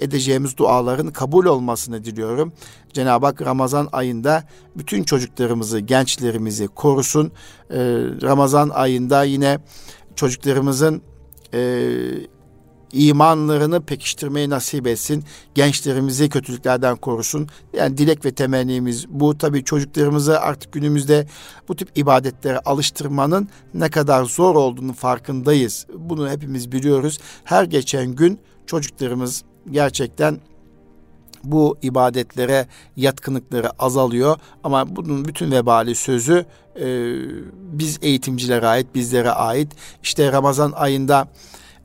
edeceğimiz 0.00 0.56
duaların 0.56 1.12
kabul 1.12 1.46
olmasını 1.46 2.04
diliyorum. 2.04 2.52
Cenab-ı 2.92 3.26
Hak 3.26 3.42
Ramazan 3.42 3.88
ayında 3.92 4.44
bütün 4.76 5.04
çocuklarımızı, 5.04 5.80
gençlerimizi 5.80 6.68
korusun. 6.68 7.32
E, 7.70 7.78
Ramazan 8.22 8.68
ayında 8.68 9.24
yine 9.24 9.58
çocuklarımızın 10.16 11.02
e, 11.54 11.90
imanlarını 12.92 13.82
pekiştirmeyi 13.82 14.50
nasip 14.50 14.86
etsin. 14.86 15.24
Gençlerimizi 15.54 16.28
kötülüklerden 16.28 16.96
korusun. 16.96 17.48
Yani 17.76 17.98
dilek 17.98 18.24
ve 18.24 18.34
temennimiz 18.34 19.08
bu. 19.08 19.38
Tabii 19.38 19.64
çocuklarımızı 19.64 20.40
artık 20.40 20.72
günümüzde 20.72 21.26
bu 21.68 21.76
tip 21.76 21.98
ibadetlere 21.98 22.58
alıştırmanın 22.58 23.48
ne 23.74 23.90
kadar 23.90 24.24
zor 24.24 24.54
olduğunu 24.54 24.92
farkındayız. 24.92 25.86
Bunu 25.94 26.30
hepimiz 26.30 26.72
biliyoruz. 26.72 27.18
Her 27.44 27.64
geçen 27.64 28.06
gün 28.06 28.40
çocuklarımız 28.66 29.44
gerçekten 29.70 30.38
bu 31.44 31.76
ibadetlere 31.82 32.66
yatkınlıkları 32.96 33.70
azalıyor 33.82 34.36
ama 34.64 34.96
bunun 34.96 35.24
bütün 35.24 35.50
vebali 35.50 35.94
sözü 35.94 36.46
e, 36.80 37.14
biz 37.56 37.98
eğitimcilere 38.02 38.66
ait, 38.66 38.86
bizlere 38.94 39.30
ait. 39.30 39.72
İşte 40.02 40.32
Ramazan 40.32 40.72
ayında 40.72 41.28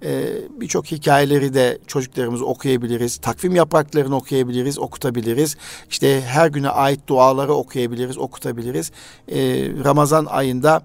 e, 0.03 0.25
birçok 0.61 0.85
hikayeleri 0.85 1.53
de 1.53 1.77
çocuklarımız 1.87 2.41
okuyabiliriz. 2.41 3.17
Takvim 3.17 3.55
yapraklarını 3.55 4.15
okuyabiliriz, 4.15 4.79
okutabiliriz. 4.79 5.57
İşte 5.89 6.21
her 6.21 6.47
güne 6.47 6.69
ait 6.69 7.07
duaları 7.07 7.53
okuyabiliriz, 7.53 8.17
okutabiliriz. 8.17 8.91
E, 9.27 9.37
Ramazan 9.83 10.25
ayında 10.25 10.81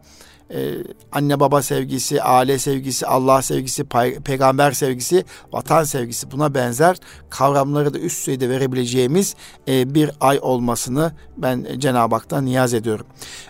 e, 0.50 0.74
anne 1.12 1.40
baba 1.40 1.62
sevgisi, 1.62 2.22
aile 2.22 2.58
sevgisi, 2.58 3.06
Allah 3.06 3.42
sevgisi, 3.42 3.82
pey- 3.82 4.20
peygamber 4.20 4.72
sevgisi, 4.72 5.24
vatan 5.52 5.84
sevgisi 5.84 6.30
buna 6.30 6.54
benzer 6.54 6.96
kavramları 7.30 7.94
da 7.94 7.98
üst 7.98 8.20
düzeyde 8.20 8.48
verebileceğimiz 8.48 9.34
e, 9.68 9.94
bir 9.94 10.10
ay 10.20 10.38
olmasını 10.42 11.12
ben 11.36 11.66
Cenab-ı 11.78 12.14
Hak'tan 12.14 12.44
niyaz 12.44 12.74
ediyorum. 12.74 13.06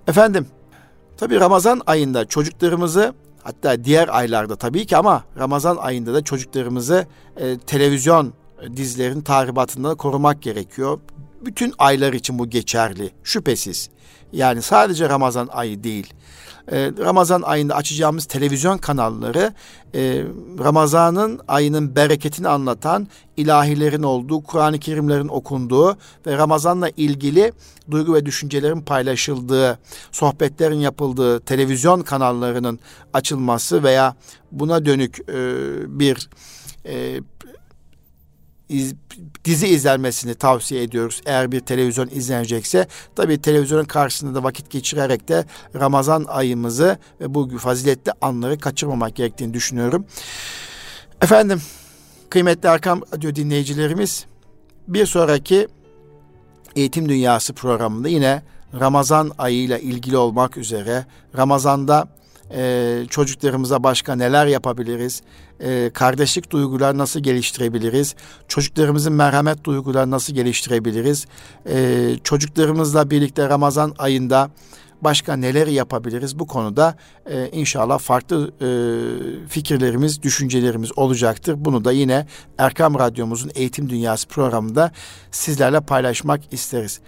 Efendim, 0.09 0.47
tabi 1.16 1.41
Ramazan 1.41 1.81
ayında 1.87 2.25
çocuklarımızı 2.25 3.14
hatta 3.43 3.84
diğer 3.84 4.09
aylarda 4.09 4.57
tabii 4.57 4.86
ki 4.86 4.97
ama 4.97 5.24
Ramazan 5.39 5.76
ayında 5.76 6.14
da 6.14 6.24
çocuklarımızı 6.24 7.07
e, 7.36 7.59
televizyon 7.59 8.32
dizilerin 8.76 9.20
tahribatından 9.20 9.97
korumak 9.97 10.43
gerekiyor. 10.43 11.01
Bütün 11.45 11.74
aylar 11.78 12.12
için 12.12 12.39
bu 12.39 12.51
geçerli 12.51 13.11
şüphesiz. 13.24 13.91
Yani 14.32 14.62
sadece 14.62 15.09
Ramazan 15.09 15.49
ayı 15.53 15.84
değil. 15.84 16.14
Ee, 16.73 16.93
Ramazan 16.99 17.43
ayında 17.43 17.75
açacağımız 17.75 18.25
televizyon 18.25 18.79
kanalları 18.79 19.53
e, 19.95 20.23
Ramazan'ın 20.59 21.41
ayının 21.49 21.97
bereketini 21.97 22.49
anlatan 22.49 23.09
ilahilerin 23.37 24.03
olduğu, 24.03 24.43
Kur'an-ı 24.43 24.79
Kerimlerin 24.79 25.29
okunduğu 25.29 25.97
ve 26.27 26.37
Ramazan'la 26.37 26.89
ilgili 26.97 27.53
duygu 27.91 28.14
ve 28.14 28.27
düşüncelerin 28.27 28.81
paylaşıldığı, 28.81 29.79
sohbetlerin 30.12 30.81
yapıldığı 30.81 31.41
televizyon 31.41 32.03
kanallarının 32.03 32.79
açılması 33.12 33.83
veya 33.83 34.16
buna 34.53 34.87
dönük 34.87 35.19
e, 35.29 35.39
bir 36.01 36.29
e, 36.87 37.21
iz, 38.69 38.95
dizi 39.45 39.66
izlenmesini 39.69 40.35
tavsiye 40.35 40.83
ediyoruz. 40.83 41.21
Eğer 41.27 41.53
bir 41.53 41.61
televizyon 41.61 42.09
izlenecekse 42.09 42.87
tabii 43.16 43.43
televizyonun 43.43 43.85
karşısında 43.85 44.35
da 44.35 44.43
vakit 44.43 44.71
geçirerek 44.71 45.29
de 45.29 45.45
Ramazan 45.75 46.25
ayımızı 46.29 46.99
ve 47.21 47.35
bu 47.35 47.59
faziletli 47.59 48.12
anları 48.21 48.59
kaçırmamak 48.59 49.16
gerektiğini 49.16 49.55
düşünüyorum. 49.55 50.07
Efendim 51.23 51.62
kıymetli 52.31 52.69
Arkam 52.69 53.03
Radyo 53.14 53.35
dinleyicilerimiz 53.35 54.27
bir 54.89 55.07
sonraki 55.07 55.69
Eğitim 56.77 57.09
Dünyası 57.09 57.53
programında 57.53 58.09
yine 58.09 58.43
Ramazan 58.81 59.33
ayıyla 59.39 59.79
ilgili 59.79 60.16
olmak 60.16 60.57
üzere 60.57 61.07
Ramazan'da 61.37 62.09
e, 62.55 63.03
çocuklarımıza 63.11 63.82
başka 63.82 64.14
neler 64.14 64.46
yapabiliriz? 64.46 65.22
E, 65.61 65.90
kardeşlik 65.94 66.51
duygular 66.51 66.99
nasıl 66.99 67.20
geliştirebiliriz? 67.20 68.14
Çocuklarımızın 68.49 69.12
merhamet 69.12 69.64
duyguları 69.64 70.11
nasıl 70.11 70.34
geliştirebiliriz? 70.34 71.26
E, 71.68 72.11
çocuklarımızla 72.24 73.11
birlikte 73.11 73.49
Ramazan 73.49 73.94
ayında 73.99 74.51
başka 75.03 75.36
neler 75.36 75.66
yapabiliriz 75.66 76.38
bu 76.38 76.46
konuda 76.46 76.96
e, 77.26 77.49
inşallah 77.53 77.99
farklı 77.99 78.53
e, 78.61 78.68
fikirlerimiz, 79.49 80.22
düşüncelerimiz 80.22 80.99
olacaktır. 80.99 81.55
Bunu 81.59 81.84
da 81.84 81.92
yine 81.92 82.26
Erkam 82.59 82.99
Radyomuzun 82.99 83.51
Eğitim 83.55 83.90
Dünyası 83.90 84.28
programında 84.28 84.92
sizlerle 85.30 85.80
paylaşmak 85.80 86.40
isteriz. 86.53 87.01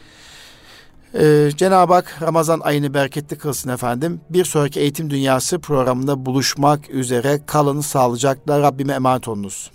Ee, 1.14 1.50
Cenab-ı 1.56 1.92
Hak 1.92 2.18
Ramazan 2.22 2.60
ayını 2.60 2.94
bereketli 2.94 3.38
kılsın 3.38 3.70
efendim. 3.70 4.20
Bir 4.30 4.44
sonraki 4.44 4.80
Eğitim 4.80 5.10
Dünyası 5.10 5.58
programında 5.58 6.26
buluşmak 6.26 6.90
üzere 6.90 7.40
kalın 7.46 7.80
sağlıcakla 7.80 8.60
Rabbime 8.60 8.92
emanet 8.92 9.28
olunuz. 9.28 9.70